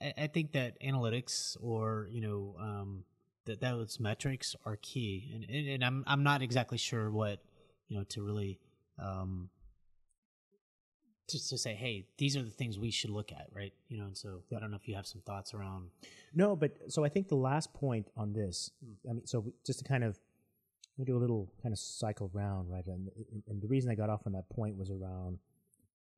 I, 0.00 0.12
I 0.18 0.26
think 0.26 0.52
that 0.52 0.80
analytics 0.82 1.56
or 1.60 2.08
you 2.10 2.20
know 2.20 2.54
um, 2.60 3.04
that 3.46 3.60
those 3.60 3.98
metrics 3.98 4.54
are 4.66 4.76
key, 4.82 5.30
and, 5.34 5.44
and, 5.48 5.68
and 5.68 5.84
I'm 5.84 6.04
I'm 6.06 6.22
not 6.22 6.42
exactly 6.42 6.78
sure 6.78 7.10
what 7.10 7.40
you 7.88 7.96
know 7.96 8.04
to 8.10 8.22
really 8.22 8.58
um, 8.98 9.48
just 11.32 11.50
to 11.50 11.58
say, 11.58 11.74
hey, 11.74 12.06
these 12.18 12.36
are 12.36 12.42
the 12.42 12.50
things 12.50 12.78
we 12.78 12.90
should 12.90 13.10
look 13.10 13.32
at, 13.32 13.48
right? 13.52 13.72
You 13.88 13.98
know, 13.98 14.04
and 14.04 14.16
so 14.16 14.42
I 14.54 14.60
don't 14.60 14.70
know 14.70 14.76
if 14.76 14.86
you 14.86 14.94
have 14.94 15.06
some 15.06 15.20
thoughts 15.22 15.54
around. 15.54 15.88
No, 16.34 16.54
but 16.54 16.76
so 16.88 17.04
I 17.04 17.08
think 17.08 17.28
the 17.28 17.34
last 17.36 17.72
point 17.74 18.06
on 18.16 18.32
this, 18.32 18.70
hmm. 18.84 19.10
I 19.10 19.12
mean, 19.14 19.26
so 19.26 19.52
just 19.64 19.80
to 19.80 19.84
kind 19.84 20.04
of 20.04 20.18
we 20.98 21.04
do 21.04 21.16
a 21.16 21.18
little 21.18 21.50
kind 21.62 21.72
of 21.72 21.78
cycle 21.78 22.30
round, 22.32 22.70
right? 22.70 22.86
And, 22.86 23.08
and 23.48 23.62
the 23.62 23.66
reason 23.66 23.90
I 23.90 23.94
got 23.94 24.10
off 24.10 24.26
on 24.26 24.32
that 24.32 24.48
point 24.50 24.76
was 24.76 24.90
around 24.90 25.38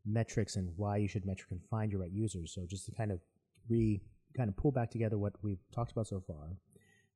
metrics 0.05 0.57
and 0.57 0.71
why 0.77 0.97
you 0.97 1.09
should 1.09 1.25
metric 1.25 1.51
and 1.53 1.61
find 1.71 1.91
your 1.91 2.01
right 2.01 2.11
users. 2.11 2.53
So 2.53 2.67
just 2.67 2.87
to 2.87 2.93
kind 2.93 3.13
of 3.13 3.21
re 3.69 4.01
kind 4.37 4.49
of 4.49 4.57
pull 4.57 4.73
back 4.73 4.91
together 4.91 5.17
what 5.17 5.33
we've 5.43 5.63
talked 5.73 5.93
about 5.93 6.09
so 6.09 6.21
far, 6.27 6.59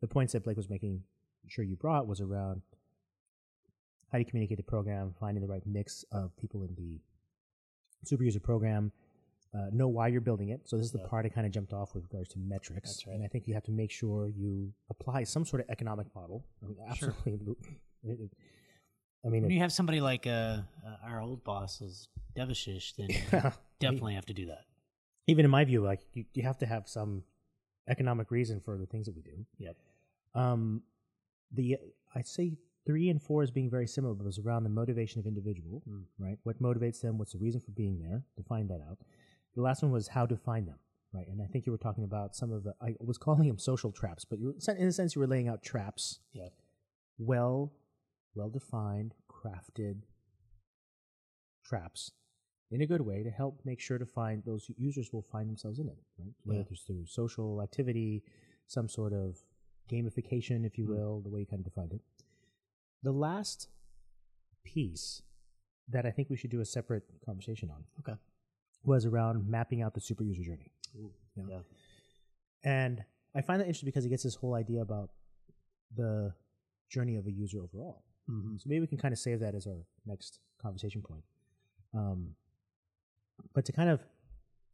the 0.00 0.06
points 0.06 0.32
that 0.32 0.44
Blake 0.44 0.56
was 0.56 0.70
making 0.70 1.02
sure 1.48 1.64
you 1.64 1.76
brought 1.76 2.06
was 2.06 2.20
around 2.20 2.62
how 4.10 4.18
do 4.18 4.20
you 4.20 4.24
communicate 4.24 4.56
the 4.56 4.62
program, 4.62 5.14
finding 5.18 5.42
the 5.42 5.48
right 5.48 5.62
mix 5.66 6.04
of 6.12 6.34
people 6.36 6.62
in 6.62 6.74
the 6.76 7.00
super 8.04 8.24
user 8.24 8.40
program, 8.40 8.92
uh, 9.54 9.66
know 9.72 9.88
why 9.88 10.08
you're 10.08 10.20
building 10.20 10.50
it. 10.50 10.68
So 10.68 10.76
this 10.76 10.86
is 10.86 10.92
the 10.92 10.98
Yeah. 11.00 11.06
part 11.08 11.26
I 11.26 11.30
kind 11.30 11.46
of 11.46 11.52
jumped 11.52 11.72
off 11.72 11.94
with 11.94 12.04
regards 12.04 12.28
to 12.30 12.38
metrics. 12.38 12.90
That's 12.90 13.06
right. 13.06 13.14
And 13.16 13.24
I 13.24 13.28
think 13.28 13.46
you 13.48 13.54
have 13.54 13.64
to 13.64 13.72
make 13.72 13.90
sure 13.90 14.28
you 14.28 14.72
apply 14.90 15.24
some 15.24 15.44
sort 15.44 15.62
of 15.62 15.70
economic 15.70 16.14
model. 16.14 16.44
I 16.62 16.66
mean, 16.66 16.76
Sure. 16.94 17.10
absolutely. 17.10 17.56
It- 18.04 18.20
it- 18.20 18.32
I 19.24 19.28
mean, 19.30 19.42
When 19.42 19.50
it- 19.50 19.54
you 19.54 19.60
have 19.60 19.72
somebody 19.72 20.00
like 20.00 20.26
uh, 20.28 20.62
uh, 20.86 20.96
our 21.02 21.20
old 21.20 21.42
boss 21.42 21.80
is 21.80 22.08
Devashish, 22.36 22.94
then 22.96 23.08
you 23.44 23.52
definitely 23.80 24.14
have 24.14 24.26
to 24.26 24.34
do 24.34 24.46
that. 24.46 24.64
even 25.26 25.44
in 25.44 25.50
my 25.50 25.64
view, 25.64 25.82
like 25.82 26.00
you, 26.14 26.24
you 26.34 26.42
have 26.44 26.56
to 26.58 26.66
have 26.66 26.88
some 26.88 27.24
economic 27.88 28.30
reason 28.30 28.60
for 28.60 28.78
the 28.78 28.86
things 28.86 29.06
that 29.06 29.16
we 29.16 29.22
do. 29.22 29.44
Yep. 29.58 29.76
Um, 30.34 30.82
the 31.52 31.78
I'd 32.14 32.26
say 32.28 32.56
three 32.88 33.10
and 33.10 33.20
four 33.22 33.42
is 33.42 33.50
being 33.50 33.68
very 33.68 33.86
similar, 33.86 34.14
but 34.14 34.22
it 34.24 34.32
was 34.32 34.38
around 34.38 34.62
the 34.64 34.70
motivation 34.70 35.20
of 35.20 35.26
individual, 35.26 35.82
Mm. 35.86 36.04
right? 36.18 36.38
What 36.44 36.58
motivates 36.62 37.02
them? 37.02 37.18
What's 37.18 37.32
the 37.32 37.38
reason 37.38 37.60
for 37.60 37.70
being 37.72 37.98
there? 37.98 38.24
To 38.38 38.42
find 38.42 38.66
that 38.70 38.80
out. 38.80 38.98
The 39.54 39.60
last 39.60 39.82
one 39.82 39.92
was 39.92 40.08
how 40.08 40.24
to 40.24 40.36
find 40.38 40.66
them, 40.66 40.78
right? 41.12 41.28
And 41.28 41.42
I 41.42 41.46
think 41.46 41.66
you 41.66 41.72
were 41.72 41.76
talking 41.86 42.04
about 42.04 42.34
some 42.34 42.50
of 42.50 42.64
the 42.64 42.74
I 42.80 42.96
was 43.00 43.18
calling 43.18 43.46
them 43.46 43.58
social 43.58 43.92
traps, 43.92 44.24
but 44.24 44.40
were, 44.40 44.54
in 44.82 44.88
a 44.88 44.92
sense 44.92 45.14
you 45.14 45.20
were 45.20 45.26
laying 45.26 45.48
out 45.48 45.62
traps, 45.62 46.20
Yeah. 46.32 46.48
well, 47.18 47.74
well 48.34 48.48
defined, 48.48 49.14
crafted 49.28 50.04
traps 51.62 52.12
in 52.70 52.80
a 52.80 52.86
good 52.86 53.02
way 53.02 53.22
to 53.22 53.30
help 53.30 53.60
make 53.66 53.80
sure 53.80 53.98
to 53.98 54.06
find 54.06 54.42
those 54.44 54.70
users 54.78 55.12
will 55.12 55.26
find 55.34 55.46
themselves 55.50 55.78
in 55.78 55.88
it, 55.88 55.98
right? 56.18 56.32
Whether 56.44 56.60
Yeah. 56.60 56.66
it's 56.70 56.84
through 56.84 57.04
social 57.04 57.60
activity, 57.60 58.24
some 58.66 58.88
sort 58.88 59.12
of 59.12 59.44
gamification, 59.90 60.64
if 60.64 60.78
you 60.78 60.86
Mm. 60.86 60.94
will, 60.96 61.20
the 61.20 61.28
way 61.28 61.40
you 61.40 61.46
kind 61.46 61.60
of 61.60 61.64
defined 61.66 61.92
it. 61.92 62.02
The 63.02 63.12
last 63.12 63.68
piece 64.64 65.22
that 65.88 66.04
I 66.04 66.10
think 66.10 66.28
we 66.30 66.36
should 66.36 66.50
do 66.50 66.60
a 66.60 66.64
separate 66.64 67.04
conversation 67.24 67.70
on 67.70 67.84
Okay. 68.00 68.18
was 68.84 69.06
around 69.06 69.48
mapping 69.48 69.82
out 69.82 69.94
the 69.94 70.00
super 70.00 70.24
user 70.24 70.42
journey. 70.42 70.72
Yeah. 70.94 71.44
Yeah. 71.48 71.58
And 72.64 73.04
I 73.34 73.40
find 73.40 73.60
that 73.60 73.66
interesting 73.66 73.86
because 73.86 74.04
it 74.04 74.08
gets 74.10 74.22
this 74.24 74.34
whole 74.34 74.54
idea 74.54 74.82
about 74.82 75.10
the 75.96 76.32
journey 76.90 77.16
of 77.16 77.26
a 77.26 77.30
user 77.32 77.62
overall. 77.62 78.02
Mm-hmm. 78.30 78.56
So 78.58 78.64
maybe 78.66 78.80
we 78.80 78.86
can 78.86 78.98
kind 78.98 79.12
of 79.12 79.18
save 79.18 79.40
that 79.40 79.54
as 79.54 79.66
our 79.66 79.86
next 80.06 80.40
conversation 80.60 81.00
point. 81.02 81.22
Um, 81.94 82.34
but 83.54 83.64
to 83.66 83.72
kind 83.72 83.88
of 83.88 84.00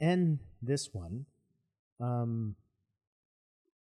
end 0.00 0.38
this 0.62 0.92
one, 0.92 1.26
um, 2.00 2.56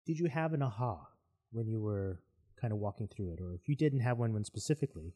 did 0.05 0.19
you 0.19 0.27
have 0.27 0.53
an 0.53 0.61
aha 0.61 1.07
when 1.51 1.67
you 1.67 1.81
were 1.81 2.19
kind 2.59 2.73
of 2.73 2.79
walking 2.79 3.07
through 3.07 3.31
it, 3.33 3.41
or 3.41 3.53
if 3.53 3.67
you 3.67 3.75
didn't 3.75 3.99
have 4.01 4.17
one, 4.17 4.33
when 4.33 4.43
specifically, 4.43 5.13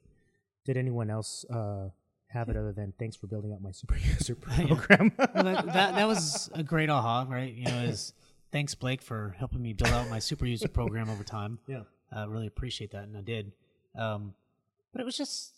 did 0.66 0.78
anyone 0.78 1.10
else 1.10 1.44
uh, 1.50 1.90
have 2.28 2.50
it 2.50 2.56
other 2.58 2.72
than 2.72 2.94
thanks 3.00 3.16
for 3.16 3.28
building 3.28 3.52
out 3.54 3.62
my 3.62 3.72
super 3.72 3.96
user 4.14 4.38
Yeah. 4.58 4.68
program? 4.68 5.12
well, 5.18 5.44
that, 5.44 5.66
that 5.66 5.96
that 5.96 6.08
was 6.08 6.50
a 6.54 6.64
great 6.64 6.90
aha, 6.90 7.26
right? 7.30 7.54
You 7.54 7.66
know, 7.66 7.82
is 7.82 8.14
thanks 8.52 8.76
Blake 8.76 9.02
for 9.02 9.36
helping 9.38 9.62
me 9.62 9.74
build 9.74 9.92
out 9.92 10.10
my 10.10 10.20
super 10.20 10.46
user 10.46 10.68
program 10.68 11.10
over 11.10 11.24
time. 11.24 11.60
yeah. 11.68 11.84
I 12.14 12.26
really 12.26 12.48
appreciate 12.48 12.92
that, 12.92 13.04
and 13.04 13.16
I 13.18 13.22
did. 13.22 13.54
Um, 13.98 14.34
but 14.92 15.00
it 15.02 15.06
was 15.06 15.16
just 15.18 15.54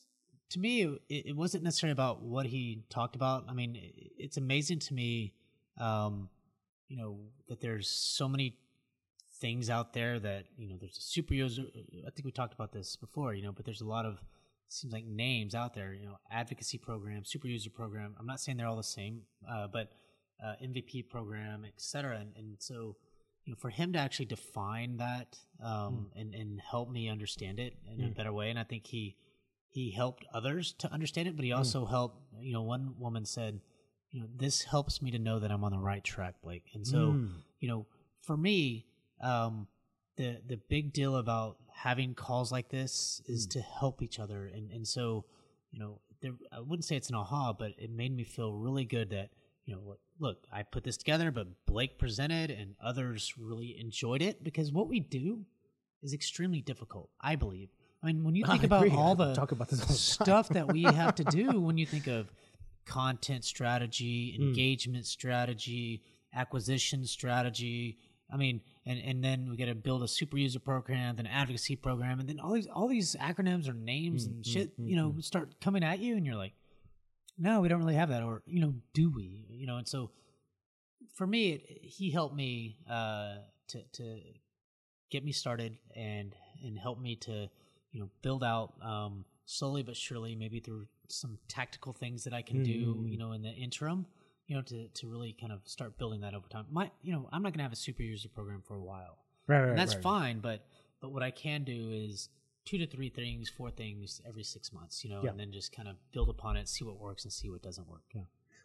to 0.51 0.59
me, 0.59 0.83
it, 0.83 1.27
it 1.27 1.35
wasn't 1.35 1.63
necessarily 1.63 1.93
about 1.93 2.21
what 2.21 2.45
he 2.45 2.83
talked 2.89 3.15
about. 3.15 3.45
I 3.49 3.53
mean, 3.53 3.75
it, 3.75 4.11
it's 4.17 4.37
amazing 4.37 4.79
to 4.79 4.93
me, 4.93 5.33
um, 5.79 6.29
you 6.87 6.97
know, 6.97 7.17
that 7.47 7.59
there's 7.59 7.89
so 7.89 8.29
many 8.29 8.57
things 9.43 9.69
out 9.77 9.89
there 9.93 10.15
that 10.19 10.43
you 10.57 10.67
know 10.69 10.77
there's 10.81 10.97
a 10.97 11.01
super 11.15 11.33
user. 11.45 11.63
I 12.07 12.09
think 12.11 12.23
we 12.25 12.31
talked 12.31 12.53
about 12.59 12.71
this 12.71 12.95
before, 12.95 13.29
you 13.37 13.43
know, 13.45 13.51
but 13.51 13.65
there's 13.65 13.81
a 13.81 13.91
lot 13.97 14.05
of 14.05 14.15
seems 14.69 14.93
like 14.93 15.05
names 15.05 15.53
out 15.61 15.73
there. 15.77 15.93
You 15.93 16.05
know, 16.07 16.17
advocacy 16.31 16.77
program, 16.89 17.25
super 17.25 17.47
user 17.47 17.69
program. 17.69 18.15
I'm 18.19 18.25
not 18.33 18.39
saying 18.39 18.57
they're 18.57 18.67
all 18.73 18.83
the 18.87 18.91
same, 18.99 19.15
uh, 19.53 19.67
but 19.67 19.87
uh, 20.43 20.53
MVP 20.63 21.09
program, 21.09 21.63
et 21.65 21.77
cetera. 21.77 22.15
And, 22.21 22.31
and 22.39 22.49
so, 22.59 22.95
you 23.45 23.51
know, 23.51 23.57
for 23.59 23.69
him 23.69 23.93
to 23.93 23.99
actually 23.99 24.25
define 24.37 24.97
that 24.97 25.29
um, 25.71 26.09
and 26.15 26.33
and 26.41 26.61
help 26.73 26.89
me 26.89 27.09
understand 27.09 27.59
it 27.59 27.73
in 27.91 28.03
a 28.05 28.07
Mm. 28.07 28.15
better 28.15 28.33
way, 28.33 28.49
and 28.49 28.57
I 28.57 28.63
think 28.71 28.83
he 28.87 29.15
he 29.77 29.91
helped 29.91 30.23
others 30.33 30.73
to 30.83 30.87
understand 30.97 31.27
it, 31.27 31.35
but 31.35 31.43
he 31.45 31.51
also 31.51 31.85
helped. 31.85 32.17
You 32.39 32.53
know, 32.53 32.61
one 32.75 32.95
woman 32.99 33.25
said, 33.25 33.59
you 34.11 34.21
know, 34.21 34.27
this 34.43 34.63
helps 34.63 35.01
me 35.01 35.11
to 35.11 35.19
know 35.27 35.37
that 35.39 35.51
I'm 35.51 35.63
on 35.67 35.71
the 35.71 35.79
right 35.91 36.03
track, 36.03 36.35
Blake. 36.43 36.65
And 36.75 36.85
so, 36.87 36.97
Mm. 37.13 37.29
you 37.59 37.67
know, 37.67 37.85
for 38.21 38.37
me, 38.37 38.85
um, 39.23 39.67
the 40.17 40.37
the 40.47 40.57
big 40.69 40.93
deal 40.93 41.15
about 41.17 41.57
having 41.73 42.13
calls 42.13 42.51
like 42.51 42.69
this 42.69 43.21
is 43.25 43.47
to 43.47 43.61
help 43.61 44.01
each 44.01 44.19
other, 44.19 44.45
and 44.53 44.69
and 44.71 44.87
so, 44.87 45.25
you 45.71 45.79
know, 45.79 45.99
there, 46.21 46.33
I 46.51 46.59
wouldn't 46.59 46.85
say 46.85 46.95
it's 46.95 47.09
an 47.09 47.15
aha, 47.15 47.53
but 47.53 47.71
it 47.77 47.89
made 47.89 48.15
me 48.15 48.23
feel 48.23 48.53
really 48.53 48.85
good 48.85 49.09
that 49.11 49.29
you 49.65 49.73
know, 49.73 49.95
look, 50.19 50.45
I 50.51 50.63
put 50.63 50.83
this 50.83 50.97
together, 50.97 51.31
but 51.31 51.47
Blake 51.65 51.97
presented, 51.97 52.51
and 52.51 52.75
others 52.83 53.33
really 53.37 53.77
enjoyed 53.79 54.21
it 54.21 54.43
because 54.43 54.71
what 54.73 54.89
we 54.89 54.99
do 54.99 55.45
is 56.01 56.13
extremely 56.13 56.61
difficult. 56.61 57.09
I 57.21 57.35
believe. 57.37 57.69
I 58.03 58.07
mean, 58.07 58.23
when 58.25 58.35
you 58.35 58.43
I 58.47 58.51
think 58.51 58.63
about 58.65 58.85
agree. 58.85 58.97
all 58.97 59.15
the 59.15 59.33
talk 59.33 59.51
about 59.53 59.71
all 59.71 59.79
stuff 59.79 60.49
that 60.49 60.71
we 60.71 60.83
have 60.83 61.15
to 61.15 61.23
do 61.23 61.59
when 61.67 61.77
you 61.77 61.85
think 61.85 62.07
of 62.07 62.29
content 62.85 63.45
strategy, 63.45 64.37
Mm. 64.37 64.47
engagement 64.49 65.05
strategy, 65.05 66.03
acquisition 66.33 67.05
strategy. 67.05 67.97
I 68.31 68.35
mean, 68.37 68.61
and, 68.85 68.99
and 68.99 69.23
then 69.23 69.49
we 69.49 69.57
got 69.57 69.65
to 69.65 69.75
build 69.75 70.03
a 70.03 70.07
super 70.07 70.37
user 70.37 70.59
program, 70.59 71.15
then 71.15 71.27
advocacy 71.27 71.75
program, 71.75 72.19
and 72.19 72.27
then 72.27 72.39
all 72.39 72.53
these 72.53 72.67
all 72.67 72.87
these 72.87 73.15
acronyms 73.19 73.67
or 73.69 73.73
names 73.73 74.25
Mm, 74.27 74.31
and 74.31 74.43
mm, 74.43 74.51
shit, 74.51 74.79
mm, 74.79 74.89
you 74.89 74.95
know, 74.95 75.15
start 75.19 75.59
coming 75.61 75.83
at 75.83 75.99
you, 75.99 76.15
and 76.17 76.25
you're 76.25 76.35
like, 76.35 76.53
no, 77.37 77.61
we 77.61 77.67
don't 77.69 77.79
really 77.79 77.95
have 77.95 78.09
that, 78.09 78.23
or 78.23 78.41
you 78.45 78.59
know, 78.61 78.73
do 78.93 79.09
we? 79.09 79.45
You 79.49 79.67
know, 79.67 79.77
and 79.77 79.87
so 79.87 80.11
for 81.15 81.27
me, 81.27 81.51
it, 81.53 81.61
he 81.81 82.11
helped 82.11 82.35
me 82.35 82.77
uh, 82.89 83.35
to 83.69 83.81
to 83.93 84.19
get 85.11 85.23
me 85.23 85.31
started 85.31 85.77
and 85.95 86.35
and 86.63 86.77
help 86.77 86.99
me 86.99 87.15
to 87.17 87.49
you 87.91 87.99
know 87.99 88.09
build 88.21 88.43
out 88.43 88.73
um, 88.81 89.25
slowly 89.45 89.83
but 89.83 89.95
surely, 89.95 90.35
maybe 90.35 90.59
through 90.59 90.87
some 91.09 91.37
tactical 91.47 91.93
things 91.93 92.23
that 92.23 92.33
I 92.33 92.41
can 92.41 92.63
do, 92.63 92.95
Mhm. 92.95 93.11
you 93.11 93.17
know, 93.17 93.33
in 93.33 93.41
the 93.43 93.51
interim, 93.51 94.05
you 94.47 94.55
know, 94.55 94.61
to 94.63 94.87
to 94.87 95.07
really 95.09 95.33
kind 95.39 95.51
of 95.51 95.61
start 95.65 95.97
building 95.97 96.21
that 96.21 96.33
over 96.33 96.47
time. 96.47 96.65
My, 96.71 96.91
you 97.01 97.11
know, 97.13 97.29
I'm 97.31 97.41
not 97.43 97.53
gonna 97.53 97.63
have 97.63 97.73
a 97.73 97.77
super 97.77 98.03
user 98.03 98.29
program 98.29 98.61
for 98.61 98.75
a 98.75 98.81
while, 98.83 99.17
Right, 99.47 99.59
right, 99.61 99.69
and 99.69 99.77
that's 99.77 99.95
right. 99.95 100.03
fine. 100.03 100.39
But 100.39 100.65
but 101.01 101.11
what 101.11 101.23
I 101.23 101.31
can 101.31 101.63
do 101.63 101.89
is 101.91 102.29
two 102.65 102.77
to 102.77 102.87
three 102.87 103.09
things, 103.09 103.49
four 103.49 103.69
things 103.71 104.21
every 104.27 104.43
six 104.43 104.71
months, 104.71 105.03
you 105.03 105.09
know, 105.09 105.21
Yeah. 105.23 105.31
and 105.31 105.39
then 105.39 105.51
just 105.51 105.75
kind 105.75 105.87
of 105.89 105.95
build 106.13 106.29
upon 106.29 106.55
it, 106.57 106.69
see 106.69 106.85
what 106.85 106.97
works 106.99 107.23
and 107.25 107.33
see 107.33 107.49
what 107.49 107.61
doesn't 107.61 107.87
work. 107.87 108.03
Yeah. 108.15 108.21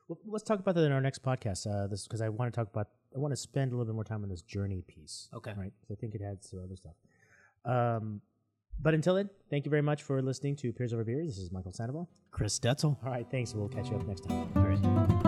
Well, 0.06 0.18
let's 0.24 0.44
talk 0.44 0.58
about 0.60 0.74
that 0.76 0.84
in 0.84 0.92
our 0.92 1.00
next 1.00 1.22
podcast. 1.22 1.66
Uh, 1.66 1.86
this 1.86 2.06
because 2.06 2.20
I 2.22 2.28
want 2.28 2.52
to 2.52 2.56
talk 2.58 2.68
about. 2.72 2.88
I 3.14 3.18
want 3.18 3.32
to 3.32 3.36
spend 3.36 3.72
a 3.72 3.74
little 3.76 3.86
bit 3.90 3.94
more 3.94 4.04
time 4.04 4.22
on 4.22 4.28
this 4.28 4.42
journey 4.42 4.82
piece. 4.86 5.28
Okay. 5.34 5.52
Right. 5.56 5.72
So 5.86 5.94
I 5.94 5.96
think 5.96 6.14
it 6.14 6.22
adds 6.22 6.48
to 6.50 6.60
other 6.62 6.76
stuff. 6.76 6.94
Um, 7.64 8.20
but 8.80 8.94
until 8.94 9.14
then, 9.16 9.28
thank 9.50 9.64
you 9.64 9.70
very 9.70 9.82
much 9.82 10.02
for 10.02 10.22
listening 10.22 10.56
to 10.56 10.72
Peers 10.72 10.92
Over 10.92 11.04
Beers. 11.04 11.26
This 11.36 11.38
is 11.38 11.50
Michael 11.50 11.72
Sandoval. 11.72 12.08
Chris 12.30 12.58
Detzel. 12.60 12.96
All 13.04 13.10
right. 13.10 13.26
Thanks. 13.30 13.54
We'll 13.54 13.68
catch 13.68 13.88
you 13.90 13.96
up 13.96 14.06
next 14.06 14.20
time. 14.28 14.48
All 14.56 14.62
right. 14.62 15.27